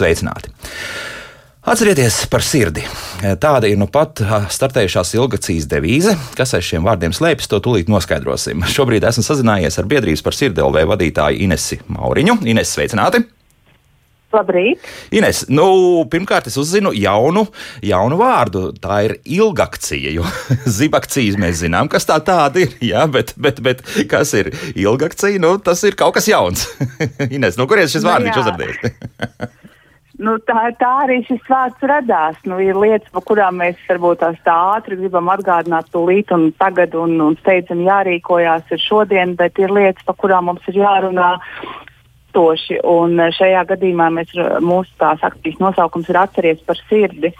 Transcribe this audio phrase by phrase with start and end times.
[0.00, 0.52] sveicināti!
[1.70, 2.82] Atcerieties par sirdi.
[3.20, 6.14] Tāda ir nu pat startējušās ilgacijas devīze.
[6.38, 8.64] Kas aiz šiem vārdiem slēpjas, to tūlīt noskaidrosim.
[8.64, 12.38] Šobrīd esmu sazinājies ar biedrības par sirdi LV vadītāju Inesi Mauriņu.
[12.48, 13.20] Ines, sveicināti!
[14.30, 14.84] Labrīt!
[15.12, 15.66] Ines, nu,
[16.08, 17.44] pirmkārt, es uzzinu jaunu,
[17.84, 18.64] jaunu vārdu.
[18.80, 20.14] Tā ir ilgakcija.
[20.16, 20.26] Jo
[20.80, 22.76] zibakcijas mēs zinām, kas tā tāda ir.
[22.92, 25.42] Jā, bet, bet, bet kas ir ilgakcija?
[25.42, 26.70] Nu, tas ir kaut kas jauns.
[27.36, 29.58] Ines, no kurienes šis vārds ir uzrādīts?
[30.20, 32.36] Nu, tā, tā arī šis vārds radās.
[32.44, 37.14] Nu, ir lietas, par kurām mēs varbūt tā ātri gribam atgādināt tūlīt un tagad un,
[37.24, 41.30] un steidzam jārīkojās ir šodien, bet ir lietas, par kurām mums ir jārunā
[42.40, 42.80] ilgstoši.
[42.84, 47.32] Un šajā gadījumā mēs, mūsu tās akcijas nosaukums ir atceries par sirdi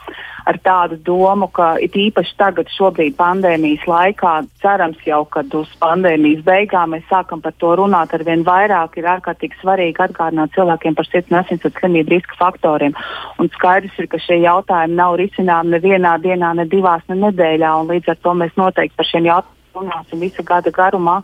[0.47, 6.43] ar tādu domu, ka it īpaši tagad, šobrīd pandēmijas laikā, cerams jau, kad uz pandēmijas
[6.45, 11.06] beigām mēs sākam par to runāt ar vien vairāk, ir ārkārtīgi svarīgi atgādināt cilvēkiem par
[11.06, 12.97] sirds un asinsvadu slimību riska faktoriem.
[13.39, 17.93] Un skaidrs ir, ka šie jautājumi nav risināmi nevienā dienā, ne divās, ne nedēļā, un
[17.93, 21.21] līdz ar to mēs noteikti par šiem jautājumiem runāsim visu gada garumā,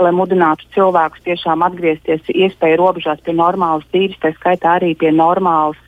[0.00, 5.78] lai mudinātu cilvēkus tiešām atgriezties iespēju robežās pie normālas dzīves, tā skaitā arī pie normālas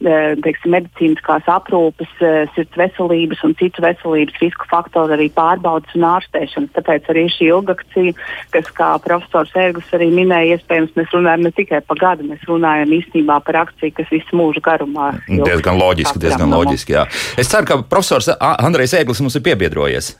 [0.00, 6.06] e, teiksim, medicīniskās aprūpes, e, sirds veselības un citu veselības risku faktoru arī pārbaudas un
[6.10, 6.74] ārstēšanas.
[6.76, 8.16] Tāpēc arī šī ilgakcija,
[8.54, 12.94] kas, kā profesors Ērgus arī minēja, iespējams, mēs runājam ne tikai par gadu, mēs runājam
[12.98, 15.12] īstenībā par akciju, kas visu mūžu garumā.
[15.30, 17.06] Diezgan loģiski, diezgan loģiski, jā.
[17.38, 20.16] Es ceru, ka profesors Andrejs Ēglis mums ir piebiedrojies.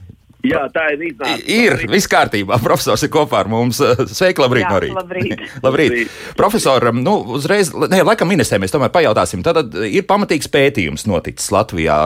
[0.46, 1.36] Jā, tā ir iznāca.
[1.50, 2.58] Ir, viss kārtībā.
[2.66, 3.80] Profesors ir kopā ar mums.
[4.12, 4.96] Sveiki, labrīt, Jā, no rīta.
[5.02, 5.62] Labrīt.
[5.64, 6.16] labrīt.
[6.38, 9.42] Profesor, nu, uzreiz, ne, laikam minēsim, mēs tomēr pajautāsim.
[9.46, 11.98] Tad ir pamatīgs pētījums noticis Latvijā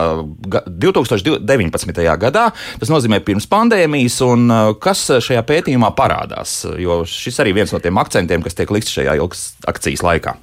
[0.47, 2.05] 2019.
[2.25, 2.47] gadā.
[2.81, 4.47] Tas nozīmē pirms pandēmijas, un
[4.81, 6.61] kas šajā pētījumā parādās?
[6.81, 10.37] Jo šis arī viens no tiem akcentiem, kas tiek likts šajā ilgas akcijas laikā.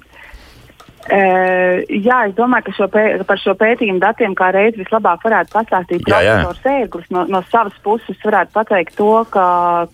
[1.09, 5.55] Uh, jā, es domāju, ka šo pē, par šo pētījumu datiem kā reiz vislabāk varētu
[5.55, 7.07] pastāstīt profesors Ērglis.
[7.15, 9.47] No, no savas puses varētu pateikt to, ka,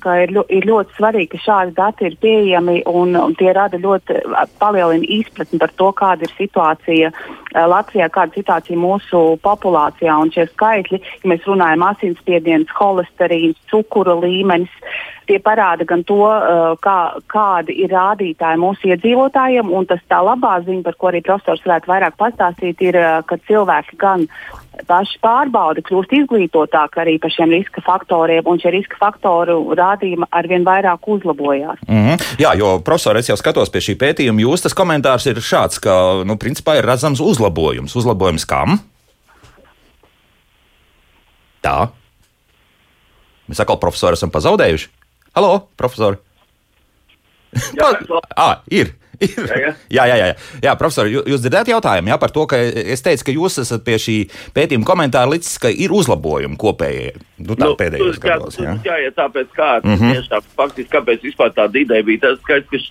[0.04, 3.80] ka ir, ļo, ir ļoti svarīgi, ka šādi dati ir pieejami un, un tie rada
[3.80, 4.20] ļoti
[4.60, 7.14] palielina izpratni par to, kāda ir situācija
[7.56, 10.20] Latvijā, kāda ir situācija mūsu populācijā.
[10.20, 14.74] Un šie skaitļi, ja mēs runājam asinsspiediens, holesterīns, cukura līmenis,
[15.30, 16.22] tie parāda gan to,
[16.84, 16.98] kā,
[17.32, 21.92] kādi ir rādītāji mūsu iedzīvotājiem, un tas tā labā ziņa, par ko arī profesors varētu
[21.92, 24.28] vairāk pastāstīt, ir, uh, ka cilvēki gan
[24.90, 30.66] paši pārbauda, kļūst izglītotāki arī par šiem riska faktoriem, un šie riska faktoru rādījumi arvien
[30.68, 31.80] vairāk uzlabojās.
[31.88, 32.26] Mm -hmm.
[32.40, 36.24] Jā, jo, profesor, es jau skatos pie šī pētījuma, jūs tas komentārs ir šāds, ka,
[36.26, 37.96] nu, principā ir redzams uzlabojums.
[37.96, 38.80] Uzlabojums kam?
[41.62, 41.88] Tā.
[43.48, 44.90] Mēs atkal profesoru esam pazaudējuši.
[45.36, 46.18] Halo, profesori!
[47.76, 47.90] Jā,
[48.46, 48.96] ah, ir.
[49.96, 50.28] Jā, jā, jā,
[50.64, 50.74] jā.
[50.80, 54.16] profesor, jūs dzirdējāt jautājumu jā, par to, ka es teicu, ka jūs esat pie šī
[54.56, 57.14] pētījuma komentāra līdz, ka ir uzlabojumi kopējie.
[57.40, 58.60] Nu, tā nu, pēdējos gados.
[58.60, 60.14] Jā, jā, jā, tāpēc kā, mm -hmm.
[60.16, 62.90] tieši tā, faktiski, kāpēc vispār tāda ideja bija, tas skaidrs,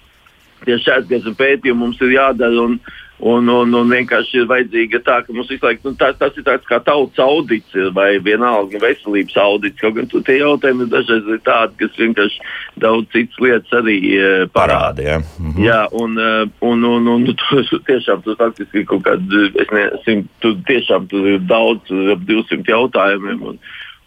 [0.60, 2.66] ka tieši šāds gads pētījumi mums ir jādara.
[2.68, 2.78] Un,
[3.24, 6.44] Un, un, un vienkārši ir vajadzīga tā, ka mums visu laiku nu, tas, tas ir
[6.44, 9.78] tāds kā tautas audits vai vienalga veselības audits.
[9.80, 12.42] Kaut gan tie jautājumi dažreiz ir tādi, kas vienkārši
[12.84, 15.06] daudz citas lietas arī uh, parāda.
[15.06, 15.62] Jā, mhm.
[15.64, 20.26] jā un, uh, un, un, un, un tu, tiešām tas faktiski kaut kāds, es nezinu,
[20.44, 23.40] tu tiešām tur ir daudz, ap 200 jautājumiem.
[23.54, 23.64] Un,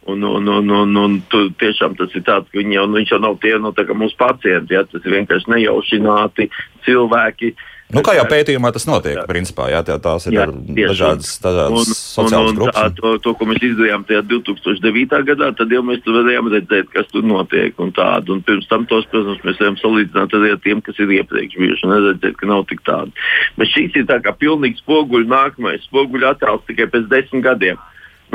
[0.08, 3.10] Un, un, un, un, un tu, tiešām tas ir tāds, ka viņi jau, nu, viņš
[3.12, 4.78] jau nav tie no nu, mūsu pacienti.
[4.78, 6.46] Ja, tas ir vienkārši nejaušināti
[6.86, 9.24] cilvēki, uh, Nu, kā jau pētījumā tas notiek, jā.
[9.30, 10.46] principā, jā, tā, tās ir jā,
[10.90, 12.76] dažādas, dažādas un, sociālas un, un grupas.
[12.76, 15.22] Tā, to, to, ko mēs izdarījām tajā 2009.
[15.30, 18.36] gadā, tad jau mēs varējām redzēt, kas tur notiek un tādu.
[18.36, 21.88] Un pirms tam tos, protams, mēs varam salīdzināt arī ar tiem, kas ir iepriekš bijuši
[21.88, 23.16] un redzēt, ka nav tik tādi.
[23.56, 27.80] Bet šīs ir tā kā pilnīgi spoguļi nākamais, spoguļi attēls tikai pēc desmit gadiem.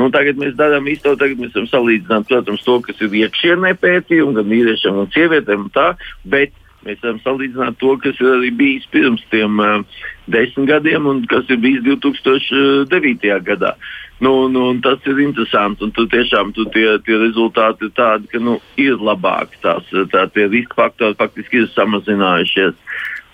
[0.01, 4.33] Nu, tagad mēs darām īsto, tagad mēs varam salīdzināt, protams, to, kas ir iekšienē pētījumi,
[4.39, 5.91] gan vīriešiem, gan sievietēm tā,
[6.25, 10.01] bet Mēs varam salīdzināt to, kas ir bijis pirms tiem uh,
[10.31, 13.37] desmit gadiem un kas ir bijis 2009.
[13.47, 13.75] gadā.
[14.23, 15.83] Nu, nu, tas ir interesanti.
[15.83, 19.59] Un tu tiešām tu tie, tie rezultāti ir tādi, ka nu, ir labāki.
[19.63, 22.77] Tās, tā, tie riska faktori faktiski ir samazinājušies.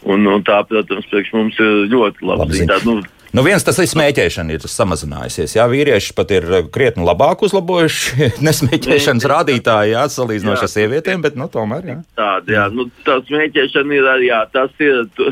[0.09, 2.63] Un, un tā, protams, priekš mums ir ļoti labi.
[2.69, 5.53] Tā, nu, Nu, viens tas ir smēķēšana, ir samazinājusies.
[5.57, 11.37] Jā, vīrieši pat ir eh, krietni labāk uzlabojuši nesmēķēšanas rādītāji, jā, salīdzinoši ar sievietēm, bet
[11.37, 11.91] nu, tomēr.
[11.91, 11.99] Jā.
[12.17, 15.05] Tāda, jā, nu, tā smēķēšana ir arī, jā, tas ir.
[15.17, 15.29] Tu...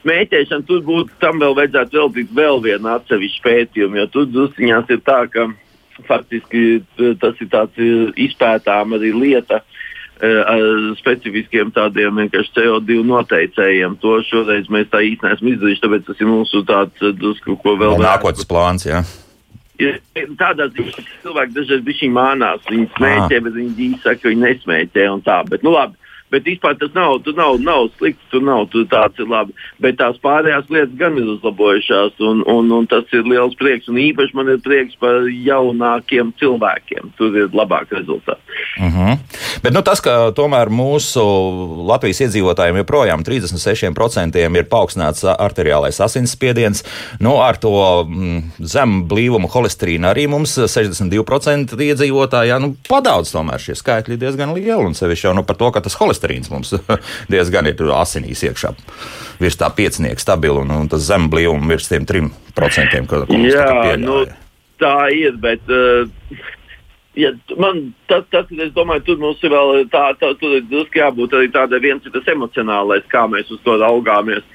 [0.00, 5.02] Smēķēšana tur būtu, tam vēl vajadzētu veltīt vēl vienu atsevišķu pētījumu, jo tur drusciņās ir
[5.04, 5.50] tā, ka
[6.08, 6.62] faktiski
[7.20, 7.82] tas ir tāds
[8.16, 9.58] izpētām arī lieta.
[9.60, 9.79] ar
[11.00, 13.96] specifiskiem tādiem vienkārši CO2 noteicējiem.
[14.02, 17.96] To šoreiz mēs tā īsti neesam izdarījuši, tāpēc tas ir mūsu tāds drusku, ko vēl.
[18.02, 19.00] Nākotnes plāns, jā.
[19.80, 19.94] Ja,
[20.36, 25.06] tādā ziņā, ka cilvēki dažreiz bija mānās, viņi smēķē, bet viņi saka, ka viņi nesmēķē
[25.14, 25.38] un tā.
[25.48, 25.96] Bet, nu, labi,
[26.30, 29.54] Bet vispār tas nav, nav, nav slikti, tur nav tur tāds ir labi.
[29.82, 33.88] Bet tās pārējās lietas gan ir uzlabojušās, un, un, un tas ir liels prieks.
[33.90, 37.10] Un īpaši man ir prieks par jaunākiem cilvēkiem.
[37.18, 38.40] Tur ir labāk rezultāti.
[38.78, 39.10] Uh mhm.
[39.10, 39.18] -huh.
[39.62, 41.20] Bet nu, tas, ka tomēr mūsu
[41.86, 46.84] Latvijas iedzīvotājiem joprojām 36% ir paaugstināts arteriālais asinsspiediens,
[47.20, 53.60] nu, ar to mm, zemu blīvumu holesterīnu arī mums 62% iedzīvotāji, jā, nu, padaudz tomēr
[53.60, 54.86] šie skaitļi diezgan lieli.
[54.86, 56.74] Un sevišķi jau nu, par to, ka tas holesterīns holesterīns mums
[57.32, 58.74] diezgan ir asinīs iekšā.
[59.40, 63.32] Virs tā piecinieka stabili un, un tas zem blīvuma virs tiem trim procentiem, ko, ko
[63.32, 64.24] mums Jā, nu,
[64.80, 65.60] tā ir, bet.
[65.68, 66.08] Uh...
[67.18, 71.48] Ja, man tas, tas, es domāju, tur mums ir vēl tā, tā drusku jābūt arī
[71.50, 74.46] tādai viens ir tas emocionālais, kā mēs uz to raugāmies.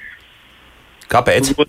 [1.12, 1.52] Kāpēc?
[1.52, 1.68] Un,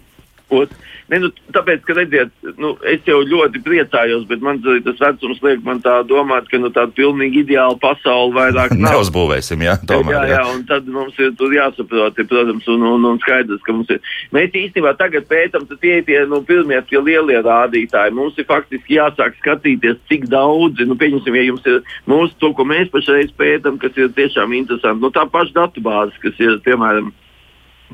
[0.56, 0.72] un,
[1.08, 5.62] Ne, nu, tāpēc, ka redziet, nu, es jau ļoti priecājos, bet man tas vecums liek
[5.64, 8.98] man tā domāt, ka nu, tāda pilnīgi ideāla pasaule vairāk nav.
[8.98, 10.18] Neuzbūvēsim, jā, tomēr.
[10.18, 13.76] Jā, jā, jā, un tad mums ir jāsaprot, ir, protams, un, un, un skaidrs, ka
[13.78, 14.02] mums ir.
[14.36, 18.16] Mēs īstenībā tagad pētam, tad tie ir tie nu, pirmie tie lielie rādītāji.
[18.18, 21.80] Mums ir faktiski jāsāk skatīties, cik daudzi, nu, pieņemsim, ja jums ir
[22.12, 25.06] mūsu to, ko mēs pašreiz pētam, kas ir tiešām interesanti.
[25.06, 27.14] Nu, tā paša datubāze, kas ir, piemēram,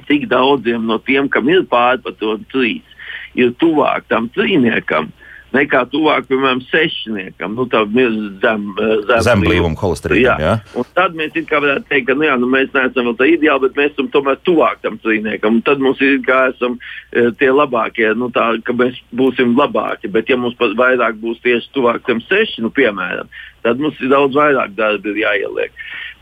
[0.09, 2.89] cik daudziem no tiem, kam ir pāri par to trīs
[3.39, 5.11] ir tuvāk tam trīniekam
[5.53, 7.53] nekā tuvāk, piemēram, sešniekam.
[7.57, 10.23] Nu, tā ir zem, eh, zem, zem blīvuma holesterīna.
[10.23, 10.35] Jā.
[10.41, 10.53] Jā.
[10.79, 13.77] Un tad mēs varētu teikt, ka nu, jā, nu, mēs neesam vēl tā ideāli, bet
[13.77, 15.59] mēs esam tomēr tuvāk tam trīniekam.
[15.59, 16.79] Un tad mums ir kā esam
[17.11, 20.11] e, tie labākie, nu, tā, ka mēs būsim labāki.
[20.11, 23.29] Bet ja mums pat vairāk būs tieši tuvāk tam seši, nu, piemēram,
[23.63, 25.71] tad mums ir daudz vairāk darba jāieliek.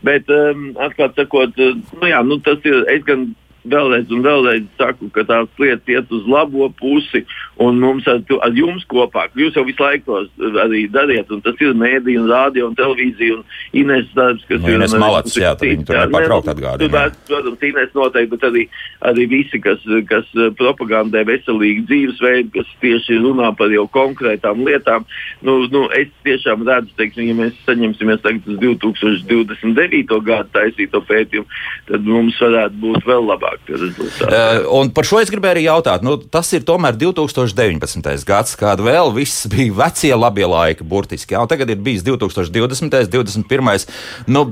[0.02, 3.30] Bet, um, atklāt sakot, nu, jā, nu, tas ir, es gan
[3.68, 7.22] vēlreiz un vēlreiz saku, ka tās lietas iet uz labo pusi,
[7.62, 11.58] un mums ar, ar jums kopā, jūs jau visu laiku to arī dariet, un tas
[11.62, 13.44] ir mēdī, un rādio, un televīzija, un
[13.82, 14.78] Ines darbs, kas nu, ir.
[14.80, 17.04] Ines Malats, jā, tad viņi tur nepārtraukt atgādina.
[17.28, 18.64] Protams, Ines noteikti, bet arī,
[19.10, 20.28] arī visi, kas, kas
[20.58, 25.06] propagandē veselīgu dzīvesveidu, kas tieši runā par jau konkrētām lietām.
[25.46, 30.18] Nu, nu, es tiešām redzu, teiksim, ja mēs saņemsimies tagad uz 2029.
[30.26, 34.28] gadu taisīto pētījumu, tad mums varētu būt vēl labāk labāki rezultāti.
[34.28, 36.04] Uh, un par šo es gribēju arī jautāt.
[36.04, 38.24] Nu, tas ir tomēr 2019.
[38.26, 41.34] gads, kad vēl viss bija vecie labie laiki, burtiski.
[41.34, 42.82] Jā, tagad ir bijis 2020.
[42.82, 43.86] un 2021.
[44.26, 44.44] Nu,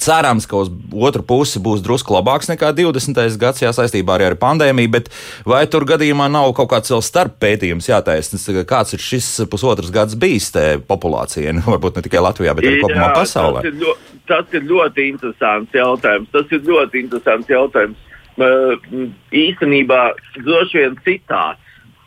[0.00, 3.38] cerams, ka uz otru pusi būs drusku labāks nekā 20.
[3.40, 4.92] gads, jā, saistībā arī ar pandēmiju.
[4.92, 5.10] Bet
[5.48, 8.40] vai tur gadījumā nav kaut kāds vēl starp pētījums jātaisa?
[8.68, 10.52] Kāds ir šis pusotrs gads bijis
[10.88, 11.54] populācijai?
[11.56, 13.62] Nu, varbūt ne tikai Latvijā, bet arī kopumā pasaulē.
[13.62, 16.32] Tas ir, ļoti, tas ir ļoti interesants jautājums.
[16.32, 18.08] Tas ir ļoti interesants jautājums
[18.38, 21.60] īstenībā droši vien citāts.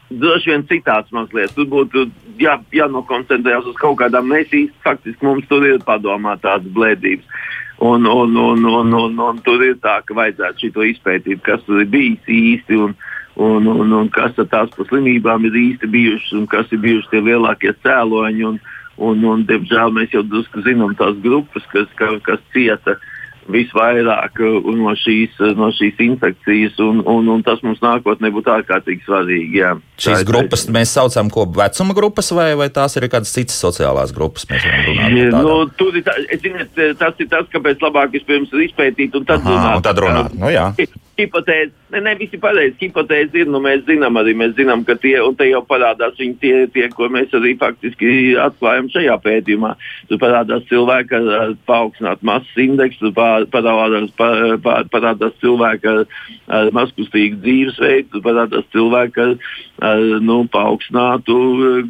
[0.09, 1.53] Droši vien citāts mazliet.
[1.55, 2.05] Tur būtu
[2.39, 7.25] jā, jānokoncentrējas uz kaut kādām īsti faktiski mums tur ir padomā tādas blēdības.
[7.79, 11.81] Un, un, un, un, un, un tur ir tā, ka vajadzētu šo izpētīt, kas tur
[11.81, 12.95] ir bijis īsti un,
[13.35, 17.11] un, un, un kas ar tās pa slimībām ir īsti bijušas un kas ir bijuši
[17.11, 18.45] tie lielākie cēloņi.
[18.47, 18.61] Un,
[18.95, 23.11] un, un, diemžēl mēs jau drusku zinām tās grupas, kas, ka, kas cieta uh,
[23.51, 28.53] visvairāk uh, no šīs, uh, no šīs infekcijas, un, un, un tas mums nākotnē būtu
[28.55, 29.61] ārkārtīgi svarīgi.
[29.61, 29.75] Jā.
[30.01, 34.13] Šīs tā grupas mēs saucam ko vecuma grupas, vai, vai tās ir kādas citas sociālās
[34.15, 34.47] grupas?
[34.49, 39.43] Nu, tur ir tā, ziniet, tas ir tas, kāpēc labāk vispirms ir izpētīt un tad
[39.43, 39.81] Aha, runāt.
[39.81, 40.39] Un tad runāt.
[40.39, 40.71] Nu, jā.
[41.15, 42.75] Hipotēze, ne, ne visi pareizi.
[42.81, 46.35] Hipotēze ir, nu mēs zinām arī, mēs zinām, ka tie, un te jau parādās viņi
[46.41, 49.71] tie, tie, ko mēs arī faktiski atklājam šajā pētījumā.
[50.09, 54.11] Tur parādās cilvēki ar paaugstinātu masas indeksu, parādās,
[54.91, 56.03] parādās cilvēki ar,
[56.59, 59.35] ar mazkustīgu dzīvesveidu, parādās cilvēki ar,
[59.91, 61.37] ar nu, paaugstinātu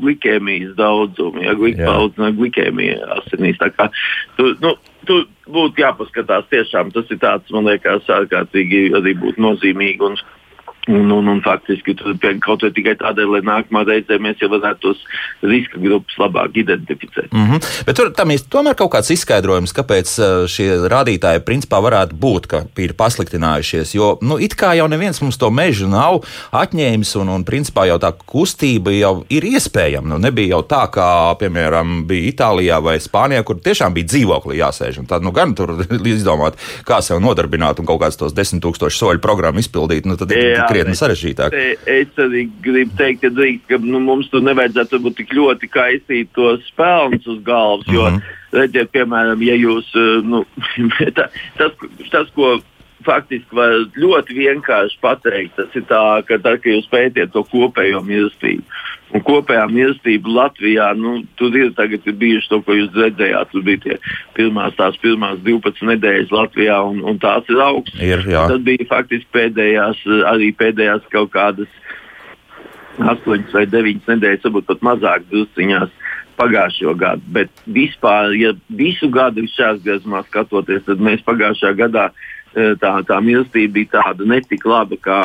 [0.03, 3.58] glikēmijas daudzumu, ja glik, paaugstinātu glikēmiju asinīs.
[3.58, 3.89] Tā kā,
[4.38, 5.21] tu, nu, tu
[5.51, 6.91] būtu jāpaskatās tiešām.
[6.95, 10.01] Tas ir tāds, man liekas, ārkārtīgi arī būtu nozīmīgi.
[10.09, 10.17] Un,
[10.87, 11.95] Un, un, un faktiski
[12.45, 14.99] kaut vai tikai tādēļ, lai nākamā reizē mēs jau varētu tos
[15.41, 17.31] riska grupas labāk identificēt.
[17.33, 17.85] Mm -hmm.
[17.87, 22.47] Bet tur tam ir tomēr kaut kāds izskaidrojums, kāpēc uh, šie rādītāji principā varētu būt,
[22.47, 23.95] ka ir pasliktinājušies.
[23.95, 27.97] Jo nu, it kā jau neviens mums to mežu nav atņēmis, un, un principā jau
[27.97, 30.07] tā kustība jau ir iespējama.
[30.07, 35.01] Nu, nebija jau tā, kā piemēram bija Itālijā vai Spānijā, kur tiešām bija dzīvoklī jāsēž.
[35.07, 35.73] Tad nu, gan tur
[36.17, 36.53] izdomāt,
[36.85, 40.05] kā sev nodarbināt un kaut kāds tos desmit tūkstošu soļu programmu izpildīt.
[40.05, 41.55] Nu, tad, Jā krietni sarežģītāk.
[41.89, 46.32] Es arī gribu teikt, ka, drīkst, ka nu, mums tur nevajadzētu būt tik ļoti kaisīt
[46.38, 47.88] tos spēlus uz galvas.
[47.91, 48.39] Jo, mm -hmm.
[48.60, 49.91] redziet, piemēram, ja jūs,
[50.24, 50.46] nu,
[51.17, 51.72] tā, tas,
[52.12, 52.58] tas, ko
[53.05, 58.01] faktiski var ļoti vienkārši pateikt, tas ir tā, ka tad, kad jūs pētiet to kopējo
[58.05, 58.63] mīlestību.
[59.13, 63.51] Un kopējā mīlestība Latvijā, nu, tur ir tagad ir bijuši to, ko jūs redzējāt.
[63.51, 63.97] Tur bija tie
[64.38, 68.01] pirmās, tās pirmās 12 nedēļas Latvijā, un, un tās ir augstas.
[68.01, 68.47] Ir, jā.
[68.50, 71.69] Tad bija faktiski pēdējās, arī pēdējās kaut kādas
[72.97, 75.93] 8 vai 9 nedēļas, varbūt pat mazāk drusciņās
[76.39, 77.35] pagājušo gadu.
[77.38, 82.09] Bet vispār, ja visu gadu šajās griezumā skatoties, tad mēs pagājušajā gadā
[82.55, 85.19] tā, tā mīlestība bija tāda netik laba kā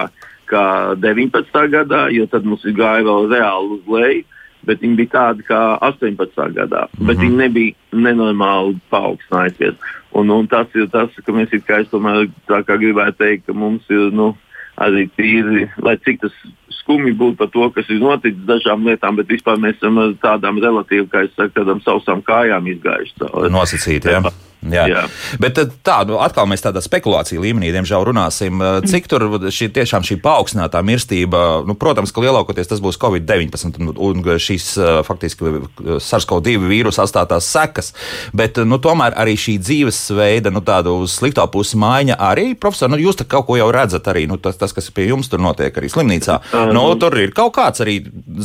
[0.50, 0.66] kā
[0.98, 1.64] 19.
[1.72, 4.28] gadā, jo tad mums gāja vēl reāli uz leju.
[4.68, 6.52] Bet viņi bija tādi kā 18.
[6.52, 7.06] gadā, mm -hmm.
[7.08, 9.78] bet viņi nebija nenormāli paaugstinājušies.
[10.12, 13.46] Un, un tas ir tas, ka mēs it kā es tomēr tā kā gribētu teikt,
[13.46, 14.36] ka mums ir nu,
[14.76, 16.32] arī tīri, lai cik tas
[16.80, 21.08] skumji būtu par to, kas ir noticis dažām lietām, bet vispār mēs esam tādām relatīvi,
[21.10, 23.52] kā es saku, tādām sausām kājām izgājuši cauri.
[23.56, 24.22] Nosacīti, jā.
[24.60, 24.84] Jā.
[24.90, 25.02] Jā.
[25.40, 28.60] Bet eh, tā, nu, atkal mēs tādā spekulāciju līmenī, diemžēl, runāsim.
[28.60, 33.80] Eh, cik tur šī, tiešām šī paaugstinātā mirstība, nu, protams, ka lielākoties tas būs Covid-19
[33.80, 35.54] un, un šīs eh, faktiski
[35.96, 37.94] SARS-CoV-2 vīrusu atstātās sekas,
[38.36, 43.00] bet nu, tomēr arī šī dzīvesveida, nu, tādu uz slikto pusi maiņa arī, profesor, nu,
[43.00, 45.72] jūs te kaut ko jau redzat arī, nu, tas, tas, kas pie jums tur notiek
[45.72, 46.36] arī slimnīcā.
[46.74, 48.00] Nu, tur ir kaut kāds arī,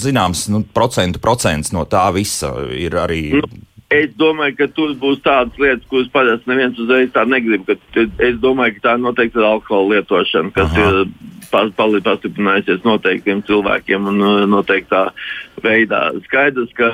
[0.06, 3.24] zināms, nu, procentu procents no tā visa ir arī.
[3.36, 7.68] Nu Es domāju, ka tur būs tādas lietas, kuras parasti neviens uzreiz tā negrib.
[7.70, 10.88] Es domāju, ka tā noteikti ir alkohola lietošana, kas Aha.
[10.90, 15.06] ir pastiprinājusies noteiktiem cilvēkiem un uh, noteiktā
[15.64, 16.08] veidā.
[16.26, 16.90] Skaidrs, ka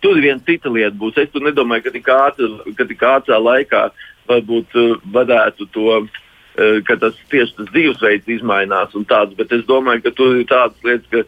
[0.00, 1.20] tur viena cita lieta būs.
[1.20, 3.84] Es nedomāju, ka tik, ātrā laikā
[4.26, 6.22] varbūt uh, varētu to uh,
[6.56, 10.86] ka tas tieši tas dzīvesveids izmainās un tāds, bet es domāju, ka tur ir tādas
[10.86, 11.24] lietas, ka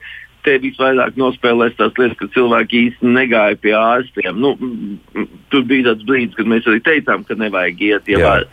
[0.46, 4.38] te visvairāk nospēlēs tās lietas, ka cilvēki īsti negāja pie ārstiem.
[4.40, 4.54] Nu,
[5.52, 8.46] tur bija tāds brīdis, kad mēs arī teicām, ka nevajag iet, ja var.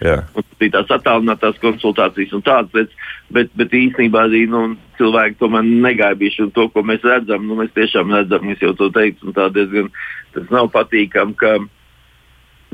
[0.60, 4.66] Bija tās attālinātās konsultācijas un tādas lietas, bet, bet īstenībā arī nu,
[5.00, 6.34] cilvēki tomēr negāja.
[6.44, 9.48] Un to, ko mēs redzam, nu, mēs tiešām redzam, es jau to teicu, un tā
[9.54, 9.92] diezgan
[10.36, 11.58] tas nav patīkami, ka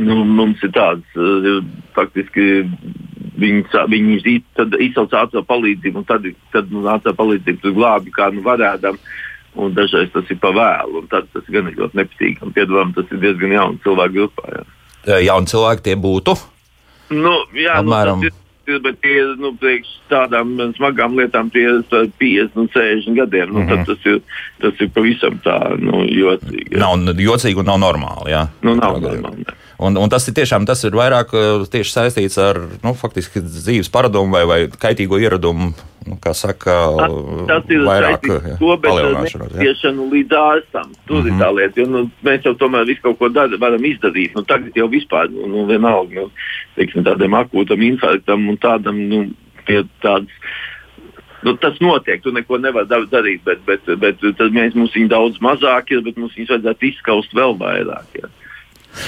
[0.02, 1.62] nu, mums ir tāds uh,
[1.98, 2.64] faktiski
[3.42, 4.38] Viņi, viņi
[4.88, 9.00] izsauca ātrā palīdzību, un tad, tad nu, ātrā palīdzība glābi kā nu varēdam.
[9.60, 12.54] Un dažreiz tas ir pa vēlu, un tad tas gan ir ļoti nepatīkami.
[12.56, 14.54] Piedāvājam, tas ir diezgan jauns cilvēku grupā.
[14.54, 15.18] Jā.
[15.26, 16.38] Jauni cilvēki tie būtu?
[17.12, 18.22] Nu, jā, nu, Apmēram.
[18.24, 23.52] nu, bet tie ir nu, priekš tādām smagām lietām, tie ir 50 un 60 gadiem.
[23.52, 23.86] Nu, mm -hmm.
[23.90, 24.22] tas, ir,
[24.62, 26.72] tas ir pavisam tā nu, jocīgi.
[26.72, 26.80] Jā.
[26.80, 28.32] Nav jocīgi un nav normāli.
[28.32, 28.48] Jā.
[28.62, 29.44] Nu, nav normāli.
[29.48, 29.60] Jā.
[29.82, 31.32] Un, un tas ir tiešām tas ir vairāk
[31.74, 35.72] tieši saistīts ar nu, faktiski dzīves paradumu vai, vai kaitīgo ieradumu.
[36.02, 36.76] Nu, kā saka,
[37.50, 38.38] tas, ir vairāk to,
[39.42, 40.94] netiešanu līdz ārstam.
[41.06, 41.28] Tur mm -hmm.
[41.28, 41.58] ir tā mhm.
[41.58, 44.34] lieta, jo nu, mēs jau tomēr visu kaut ko dar, varam izdarīt.
[44.36, 46.32] Nu, tagad jau vispār, nu, nu vienalga, nu,
[46.76, 49.30] teiksim, tādam akūtam infarktam un tādam, nu,
[49.66, 50.30] pie tādas
[51.44, 52.22] nu, tas notiek.
[52.22, 56.18] Tu neko nevari darīt, bet, bet, bet tad mēs, mums viņi daudz mazāk ir, bet
[56.18, 58.22] mums viņus vajadzētu izskaust vēl vairāk.
[58.22, 58.30] Ja.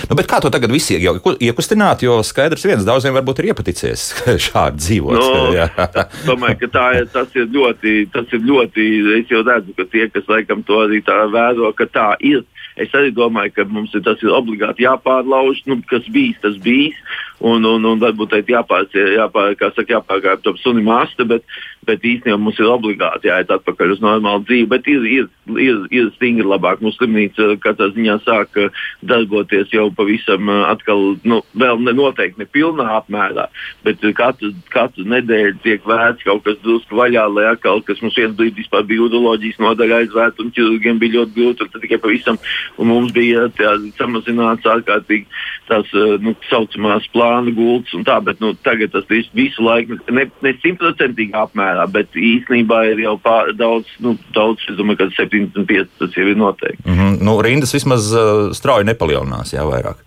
[0.09, 2.03] Nu, kā to tagad visi iekustināt?
[2.05, 4.05] Jo skaidrs, viens daudziem varbūt ir iepaticies
[4.47, 5.19] šādi dzīvot.
[5.19, 5.67] Nu,
[6.29, 8.87] domāju, ka tā, tas, ir ļoti, tas ir ļoti.
[9.19, 12.43] Es jau redzu, ka tie, kas laikam to arī tā vēro, ka tā ir.
[12.79, 16.97] Es arī domāju, ka mums ir, tas ir obligāti jāpārlauž, nu, kas bijis, tas bijis.
[17.43, 21.43] Un, un, un varbūt jāpār, jāpār, jāpārkāpj tam sunim asta, bet,
[21.83, 24.69] bet īstenībā mums ir obligāti jāiet atpakaļ uz normālu dzīvi.
[24.71, 25.27] Bet ir, ir,
[25.59, 26.79] ir, ir stingri labāk.
[26.83, 28.55] Mūsu slimnīca katrā ziņā sāk
[29.03, 33.49] darboties jau pavisam atkal, nu, vēl ne noteikti ne pilnā apmērā,
[33.83, 38.35] bet katru, katru nedēļu tiek vērts kaut kas drusku vaļā, lai atkal, kas mums viens
[38.39, 42.39] brīdis vispār bija udoloģijas nodaļa aizvērta un ķirurgiem bija ļoti grūti, un tad tikai pavisam,
[42.79, 45.27] mums bija tā, samazināts ārkārtīgi
[45.69, 45.91] tās,
[46.23, 51.87] nu, saucamās plānu gultas un tā, bet, nu, tagad tas visu laiku ne simtprocentīgi apmērā
[51.91, 56.37] bet īsnībā ir jau pār, daudz, nu, daudz, es domāju, ka 75 tas jau ir
[56.37, 56.83] noteikti.
[56.85, 57.21] Mm -hmm.
[57.21, 60.01] nu, rindas vismaz uh, strauji nepalielinās, jā, vairāk.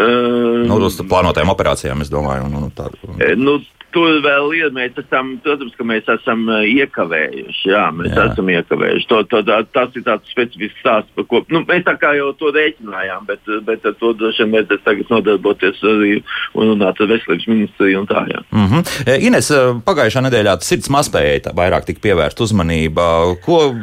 [0.00, 2.44] Uh, nu, uz plānotajām operācijām, es domāju.
[2.48, 3.18] Un, un tā, un...
[3.36, 3.60] Nu,
[3.94, 7.70] Tur vēl ir, mēs esam, protams, ka mēs esam uh, iekavējuši.
[7.72, 8.26] Jā, mēs jā.
[8.30, 9.08] esam iekavējuši.
[9.10, 12.30] To, to, tā, tas ir tāds specifisks stāsts, par ko nu, mēs tā kā jau
[12.38, 16.12] to rēķinājām, bet, bet ar to droši vien vajadzēs tagad nodarboties arī
[16.54, 18.24] un runāt ar veselības ministriju un tā.
[18.30, 18.44] Jā.
[18.50, 19.20] Mm -hmm.
[19.26, 23.34] Ines, e, pagājušā nedēļā sirds mazspējai vairāk tika pievērsta uzmanība.
[23.44, 23.74] Ko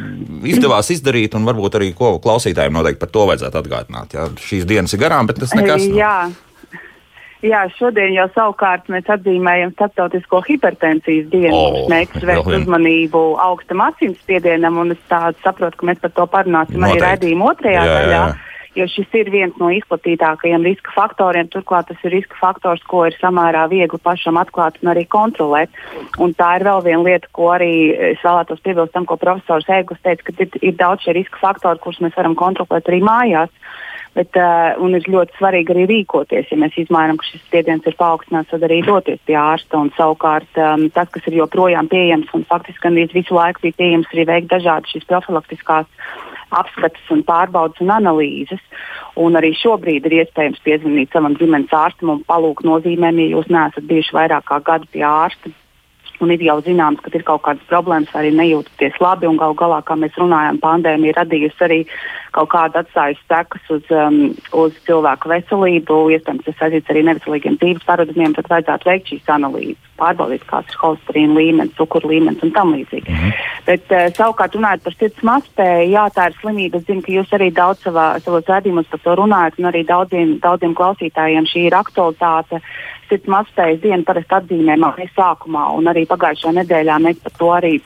[0.43, 4.13] izdevās izdarīt un varbūt arī ko klausītājiem noteikti par to vajadzētu atgādināt?
[4.13, 5.87] Jā, šīs dienas ir garām, bet tas nekas.
[5.87, 5.97] Nav.
[5.97, 6.46] Jā.
[7.45, 11.53] Jā, šodien jau savukārt mēs atzīmējam Startautisko hipertensijas dienu.
[11.53, 15.03] O, Mums mērķis vēl vērst uzmanību augstam asinsspiedienam, un es
[15.43, 17.05] saprotu, ka mēs par to parunāsim arī Noteikti.
[17.05, 18.19] raidījuma otrajā Jā, jā, daļā.
[18.27, 18.43] jā.
[18.77, 21.47] Jo šis ir viens no izplatītākajiem riska faktoriem.
[21.49, 25.69] Turklāt tas ir riska faktors, ko ir samērā viegli pašam atklāt un arī kontrolēt.
[26.21, 27.71] Un tā ir vēl viena lieta, ko arī
[28.13, 31.81] es vēlētos piebilst tam, ko profesors Eglis teica, ka ir, ir daudz šie riska faktori,
[31.81, 33.49] kurus mēs varam kontrolēt arī mājās.
[34.17, 36.47] Bet, uh, un ir ļoti svarīgi arī rīkoties.
[36.49, 39.77] Ja mēs izmaiņām, ka šis spiediens ir paaugstināts, tad arī doties pie ārsta.
[39.77, 44.09] Un, savukārt, um, tas, kas ir joprojām pieejams un faktiski gandrīz visu laiku bija pieejams,
[44.15, 45.91] arī veikt dažādas šīs profilaktiskās
[46.57, 48.63] apskates un pārbaudas un analīzes.
[49.21, 53.85] Un arī šobrīd ir iespējams piezvanīt savam ģimenes ārstam un palūgt nozīmēm, ja jūs neesat
[53.85, 55.53] bijuši vairāk kā gadu pie ārsta.
[56.23, 59.29] Un ir jau zināms, ka ir kaut kādas problēmas, arī nejūtaties labi.
[59.37, 61.79] Galu galā, kā mēs runājam, pandēmija radījusi arī
[62.37, 64.17] kaut kādu atstājusi sekas uz, um,
[64.57, 65.99] uz cilvēku veselību.
[66.15, 68.35] Iespējams, tas saistīts arī neveselīgiem dzīves paradumiem.
[68.37, 73.13] Tad vajadzētu veikt šīs analīzes, pārbaudīt, kāds ir holesterīna līmenis, cukuru līmenis un tam līdzīgi.
[73.13, 73.47] Mm -hmm.
[73.69, 76.77] Bet uh, savukārt runājot par sirds mazspēju, jā, tā ir slimība.
[76.77, 80.37] Es zinu, ka jūs arī daudz savā, savos redzījumos par to runājat, un arī daudziem,
[80.39, 82.61] daudziem klausītājiem šī ir aktualitāte.
[83.07, 87.77] Sirds mazspējas diena parasti atzīmē mājas sākumā, un arī pagājušajā nedēļā mēs par to arī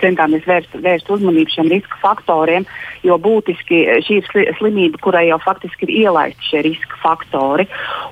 [0.00, 2.66] centāmies vērst, vērst uzmanību šiem riska faktoriem,
[3.06, 7.66] jo būtiski eh, šī ir sli- slimība, kurai jau faktiski ir ielaisti šie riska faktori.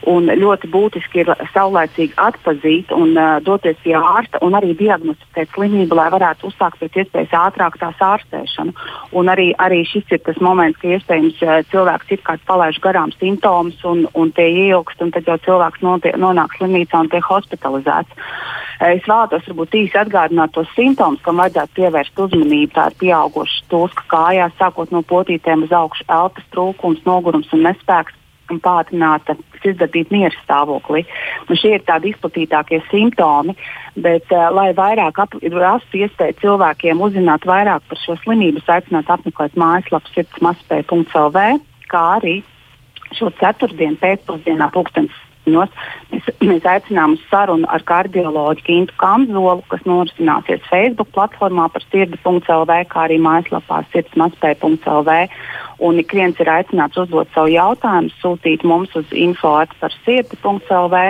[0.05, 6.09] Ļoti būtiski ir saulēcīgi atpazīt un uh, doties pie ārsta un arī diagnosticēt slimību, lai
[6.13, 8.75] varētu uzsākt pēc iespējas ātrāk tās ārstēšanu.
[9.17, 13.15] Un arī, arī šis ir tas moments, ka iespējams uh, cilvēks ir kāds palaiž garām
[13.17, 18.29] simptomus un, un tie ieilgst, un tad jau cilvēks notie, nonāk slimnīcā un tiek hospitalizēts.
[18.85, 22.73] Es vēlētos varbūt īsi atgādināt tos simptomus, kam vajadzētu pievērst uzmanību.
[22.75, 28.21] Tā ir pieauguša stūska kājās, sākot no potītēm uz augšu, elpas trūkums, nogurums un nespēks
[28.53, 31.05] un pātrināta sirdsdarbība miera stāvoklī.
[31.49, 33.55] Nu, šie ir tādi izplatītākie simptomi,
[33.97, 35.23] bet, uh, lai vairāk
[35.55, 41.47] rastu iespēju cilvēkiem uzzināt vairāk par šo slimību, es aicinātu apmeklēt mājaslapu sirdsmaspēja.lv,
[41.89, 42.41] kā arī
[43.15, 45.73] šo ceturtdienu pēcpusdienā pulkstenis Nos,
[46.13, 52.79] mēs, mēs aicinām uz sarunu ar kardioloģu Kintu Kamzolu, kas norisināsies Facebook platformā par sirdi.lv,
[52.89, 55.19] kā arī mājaslapā sirdsmaspēja.lv.
[55.85, 61.03] Un ik viens ir aicināts uzdot savu jautājumu, sūtīt mums uz info par sirdi.lv,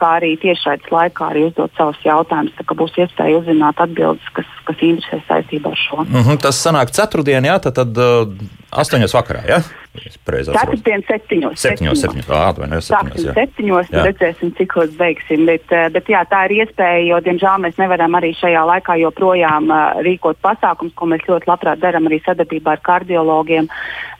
[0.00, 2.56] kā arī tiešraides laikā arī uzdot savus jautājumus.
[2.58, 6.04] Tā kā būs iespēja uzzināt atbildes, kas, kas interesē saistībā ar šo.
[6.04, 8.28] Mm -hmm, tas sanāk ceturtdien, jā, tad, tad uh,
[8.70, 9.44] astoņos vakarā.
[9.46, 9.84] Atceros.
[9.94, 11.60] Ceturtdien, septiņos.
[11.62, 12.30] Septiņos, septiņos.
[12.34, 13.26] Atvainojos, septiņos.
[13.28, 13.34] Jā.
[13.36, 14.02] septiņos, Jā.
[14.08, 15.44] redzēsim, cikos beigsim.
[15.46, 19.70] Bet, eh, bet jā, tā ir iespēja, jo, diemžēl, mēs nevaram arī šajā laikā joprojām
[19.70, 23.70] uh, rīkot pasākums, ko mēs ļoti labprāt darām arī sadarbībā ar kardiologiem.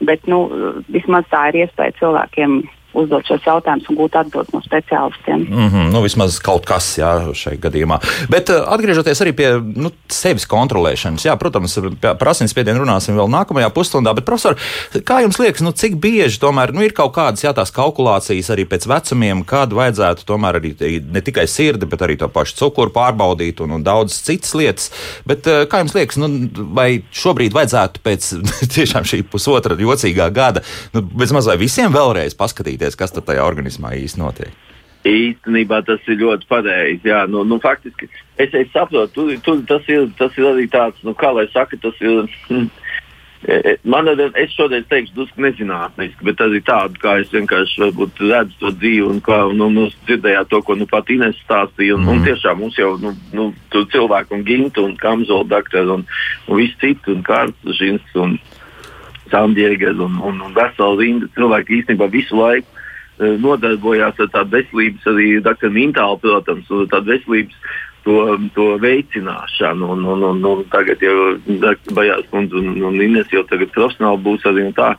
[0.00, 0.46] Bet, nu,
[0.88, 2.62] vismaz tā ir iespēja cilvēkiem
[2.98, 5.44] uzdot šos jautājumus un gūt atbildes no speciālistiem.
[5.48, 7.98] Mm -hmm, nu, vismaz kaut kas jā, šajā gadījumā.
[8.30, 13.70] Bet uh, atgriežoties arī pie nu, sevis kontrolēšanas, jā, protams, par asinsspiedienu runāsim vēl nākamajā
[13.70, 14.14] pusstundā.
[14.14, 14.57] Bet, profesor,
[15.04, 18.66] kā jums liekas, nu, cik bieži tomēr nu, ir kaut kādas jā, tās kalkulācijas arī
[18.68, 22.90] pēc vecumiem, kad vajadzētu tomēr arī te- ne tikai sirdi, bet arī to pašu cukuru
[22.90, 24.90] pārbaudīt un, un daudz citas lietas.
[25.26, 26.28] Bet, uh, kā jums liekas, nu,
[26.74, 28.30] vai šobrīd vajadzētu pēc
[28.74, 34.20] tiešām šī pusotra jocīgā gada, nu, vai visiem vēlreiz paskatīties, kas tad tajā organismā īsti
[34.20, 34.61] notiek?
[35.05, 37.11] Īstenībā tas ir ļoti pareizi.
[37.11, 38.09] Jā, nu, nu, faktiski
[38.40, 41.77] es, es saprotu, tur, tur tas, ir, tas ir arī tāds, nu, kā lai saka,
[41.83, 42.25] tas ir.
[42.49, 42.70] hm,
[43.44, 47.29] e, e, Man ir, es šodien teikšu, drusku nezinātniski, bet tas ir tāds, kā es
[47.35, 51.99] vienkārši redzu to dzīvi un kā nu, nu, dzirdējāt to, ko nu pat Ines stāstīja.
[51.99, 52.11] Un, mm.
[52.14, 56.09] un tiešām mums jau nu, nu, tur cilvēki un gintu un kamzola doktori un,
[56.49, 58.38] un visi citi un kārtas žins un
[59.29, 62.73] samdiegas un, un, un vesela rinda cilvēki īstenībā visu laiku
[63.18, 65.70] nodarbojās ar tādu veselības, arī Dr.
[65.74, 67.59] Mintālu, protams, tādu veselības
[68.05, 68.16] to,
[68.55, 69.88] to veicināšanu.
[69.94, 71.35] Un, un, un, un tagad jau.
[71.96, 74.92] Bajārs kundze un, un Ines jau tagad profesionāli būs arī un tā.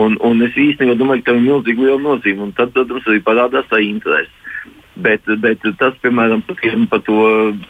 [0.00, 2.48] Un, un es īstenībā domāju, ka tam ir milzīgi liela nozīme.
[2.48, 4.39] Un tad, protams, arī parādās tā interese.
[4.98, 6.42] Bet, bet tas, piemēram,
[6.90, 7.20] par, to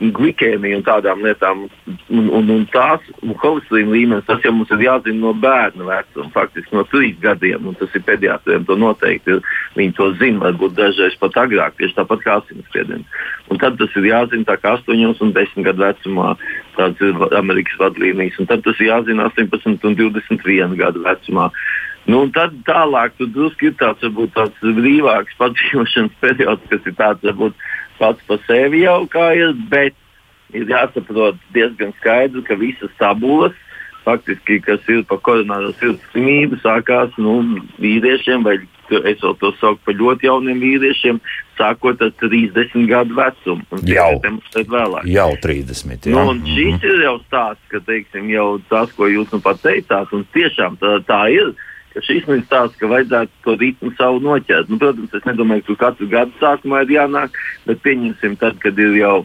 [0.00, 1.66] glikēmiju un tādām lietām,
[2.08, 3.04] un, un, un tās
[3.42, 7.68] holesterīna līmenis, tas jau mums ir jāzina no bērna vecuma, faktiski no trīs gadiem.
[7.78, 9.36] Tas ir pediatriem, to noteikti.
[9.76, 13.20] Viņi to zina, varbūt dažreiz pat agrāk, tieši tāpat kā asinsspiediens.
[13.52, 16.32] Un tad tas ir jāzina tā kā 8 un 10 gadu vecumā.
[16.78, 18.40] Tāds ir Amerikas vadlīnijas.
[18.40, 21.50] Un tad tas ir jāzina 18 un 21 gadu vecumā.
[22.08, 26.96] Nu, un tad tālāk tur drusku ir tāds, varbūt, tāds brīvāks padzīvošanas periods, kas ir
[26.98, 27.66] tāds varbūt,
[28.00, 29.96] pats par sevi jau kā ir, bet
[30.56, 33.54] ir jāsaprot diezgan skaidri, ka visas tabulas,
[34.04, 37.36] faktiski, kas ir par koronāro sirds slimību, sākās nu,
[37.82, 38.56] vīriešiem vai
[38.90, 41.20] es vēl to saucu par ļoti jauniem vīriešiem,
[41.58, 43.80] sākot ar 30 gadu vecumu.
[43.86, 44.10] Jau,
[45.06, 46.10] jau 30.
[46.10, 46.14] Jā.
[46.16, 46.84] Nu, un šis mm -hmm.
[46.90, 50.98] ir jau stāsts, ka teiksim, jau tas, ko jūs nu pat teicāt, un tiešām tā,
[51.06, 51.54] tā ir.
[51.98, 54.70] Šis ir tāds, ka vajadzētu to ritmu savu noķert.
[54.70, 58.94] Nu, protams, es nedomāju, ka katru gadu sākumā ir jānāk, bet pieņemsim, tad, kad ir
[59.00, 59.16] jau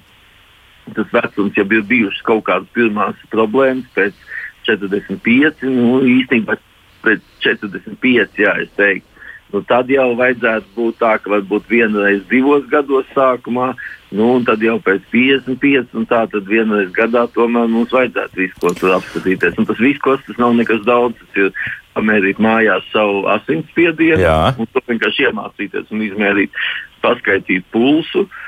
[0.95, 4.17] tas vecums, ja ir bijušas kaut kādas pirmās problēmas pēc
[4.65, 6.57] 45, nu īstenībā
[7.05, 9.15] pēc 45, jā, es teiktu
[9.55, 13.71] nu, tad jau vajadzētu būt tā, ka varbūt vienreiz divos gados sākumā,
[14.15, 18.61] nu, un tad jau pēc 55, un tā tad vienreiz gadā tomēr mums vajadzētu visu
[18.63, 19.57] ko tur apskatīties.
[19.61, 21.53] Un tas viss, tas nav nekas daudz, tas ir
[21.95, 24.25] pamērīt mājās savu asinsspiedienu,
[24.59, 26.65] un to vienkārši iemācīties un izmērīt,
[27.05, 28.25] paskaidīt pulsu.
[28.25, 28.43] Uh,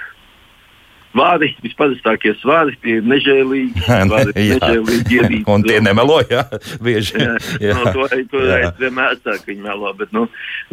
[1.17, 3.81] Svari, visparastākie svari, tie ir nežēlīgi.
[3.87, 6.43] Svari, nežēlīgi ierīci, un tie nemelo, jā,
[6.83, 7.17] bieži.
[7.17, 7.73] jā, jā.
[7.73, 10.27] No, to to es vienmēr saku, ka viņi melo, bet, nu,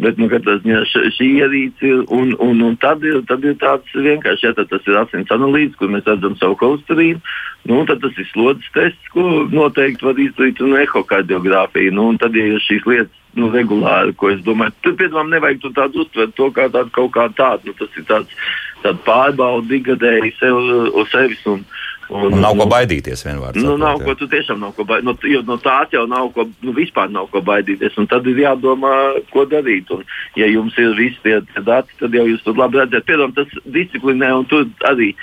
[0.05, 0.83] bet nu, tas, jā,
[1.17, 5.01] šī ierīce ir, un, un, un tad, ir, tad ir tāds vienkārši, ja tas ir
[5.01, 7.23] asins analīze, kur mēs redzam savu kolsterīnu,
[7.71, 11.95] nu, tad tas ir slodzes tests, ko noteikti var izdarīt, un ehokardiogrāfija.
[11.95, 15.71] Nu, un tad, ja šīs lietas nu, regulāri, ko es domāju, tur piedāvājumam nevajag to
[15.75, 17.71] tādu uztvert, to kā tādu kaut kā tādu.
[17.71, 18.45] Nu, tas ir tāds
[18.83, 20.59] tāda pārbauda digadēji sev
[21.01, 21.41] uz sevis.
[21.49, 21.63] Un,
[22.09, 23.57] un, un nav ko baidīties vienmēr.
[23.61, 25.45] Nu, nav ko, tu tiešām nav ko baidīties.
[25.45, 27.97] Nu, no tās jau nav ko, nu, vispār nav ko baidīties.
[28.01, 28.93] Un tad ir jādomā,
[29.33, 29.91] ko darīt.
[29.95, 30.05] Un,
[30.39, 33.07] ja jums ir visi tie, tie dati, tad jau jūs tur labi redzat.
[33.09, 35.13] Piemēram, tas disciplinē, un tur arī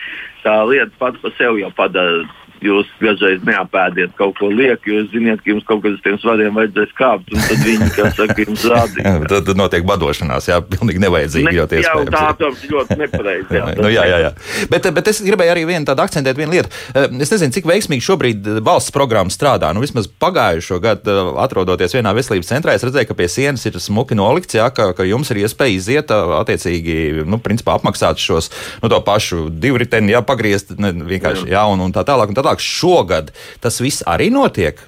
[0.43, 2.25] tā lieta pats par sevi jau padara
[2.67, 6.57] jūs dažreiz neapēdiet kaut ko lieku, jūs zināt, ka jums kaut kas uz tiem svariem
[6.57, 9.09] vajadzēs kāpt, un tad viņi, kā saka, jums rādīs.
[9.33, 11.49] tad, tad notiek badošanās, jā, pilnīgi nevajadzīgi.
[11.49, 13.59] Ne, jā, tā, protams, ļoti nepareizi.
[13.59, 14.33] Jā, nu, jā, jā, jā.
[14.73, 16.73] Bet, bet es gribēju arī vienu tādu akcentēt vienu lietu.
[16.95, 19.73] Eh, es nezinu, cik veiksmīgi šobrīd eh, valsts programma strādā.
[19.75, 23.79] Nu, vismaz pagājušo gadu, eh, atrodoties vienā veselības centrā, es redzēju, ka pie sienas ir
[23.83, 28.51] smuki nolikts, jā, ka, ka jums ir iespēja iziet, attiecīgi, nu, principā apmaksāt šos,
[28.83, 32.33] nu, to pašu divriteni, jā, pagriezt, ne, vienkārši, jā, un, un tā tālāk.
[32.33, 34.79] Un tā tālāk tālāk šogad tas viss arī notiek.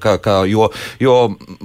[0.00, 1.14] Ka, ka, jo jo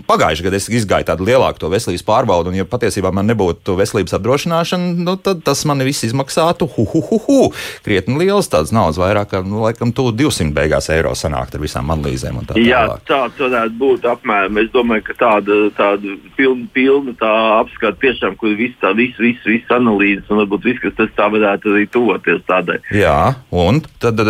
[0.08, 4.94] pagājušajā gadā es izgāju tādu lielāku veselības pārbaudi, un ja patiesībā man nebūtu veselības apdrošināšana,
[5.06, 7.40] nu, tad tas man viss izmaksātu hu, hu, hu, hu.
[7.86, 12.42] krietni liels tāds naudas, vairāk kā nu, laikam, 200 beigās eiro sanākt ar visām analīzēm.
[12.48, 14.60] Tā Jā, tāds varētu būt apmēram.
[14.62, 19.46] Es domāju, ka tāda, tāda pilna, pilna tā apskata tiešām, kur viss tā, viss, viss,
[19.48, 22.80] viss analīzes un varbūt viss, kas tas tā varētu arī tuvoties tādai.
[22.96, 24.22] Jā, un tad.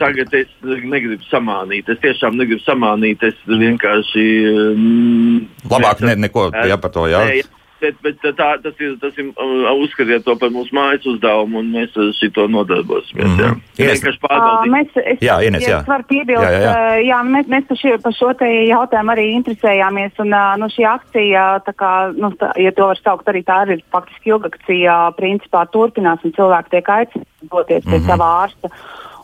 [0.00, 1.88] Tagad es negribu samānīt.
[1.92, 3.22] Es tiešām negribu samānīt.
[3.26, 4.26] Es vienkārši.
[4.74, 7.24] Mm, Labāk ne, neko jā, par to jā.
[7.28, 7.42] Ne,
[7.80, 11.70] bet, bet tā, tas ir, tas ir uh, uzskatiet to par mūsu mājas uzdevumu, un
[11.74, 13.26] mēs ar šo nodarbosimies.
[13.26, 13.60] Mm -hmm.
[13.78, 14.72] Jā, vienkārši pārbaudīt.
[14.74, 15.80] Mēs, es, jā, Ines, jā.
[15.88, 16.72] Ja piebilst, jā, jā, jā.
[16.76, 18.30] Uh, jā, mēs, mēs par, šie, par šo
[18.74, 22.98] jautājumu arī interesējāmies, un uh, nu, šī akcija, tā kā, nu, tā, ja to var
[23.04, 27.98] saukt, arī tā ir faktiski ilga akcija, principā turpinās, un cilvēki tiek aicināti doties pie
[27.98, 28.06] mm -hmm.
[28.06, 28.68] sava ārsta.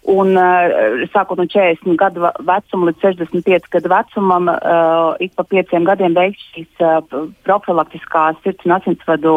[0.07, 5.87] Un, uh, sākot no 40 gadu vecuma līdz 65 gadu vecumam, uh, ik pa pieciem
[5.89, 7.01] gadiem veiks šīs uh,
[7.43, 9.33] profilaktiskās sirds un asinsvadu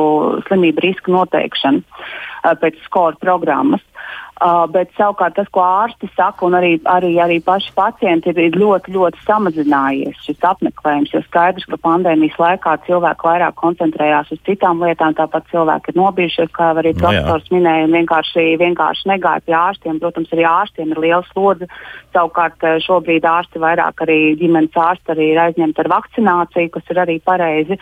[0.45, 3.82] slimību riska noteikšana uh, pēc skola programmas.
[4.40, 8.54] Uh, bet savukārt tas, ko ārsti saka, un arī, arī, arī paši pacienti, ir, ir
[8.56, 11.12] ļoti, ļoti samazinājies šis apmeklējums.
[11.12, 16.54] Jo skaidrs, ka pandēmijas laikā cilvēki vairāk koncentrējās uz citām lietām, tāpat cilvēki ir nobijušies,
[16.56, 20.00] kā arī nu profesors no, minēja, un vienkārši, vienkārši negāja pie ārstiem.
[20.00, 21.68] Protams, arī ārstiem ir liela slodze.
[22.16, 27.04] Savukārt eh, šobrīd ārsti vairāk arī ģimenes ārsti arī ir aizņemti ar vakcināciju, kas ir
[27.04, 27.76] arī pareizi,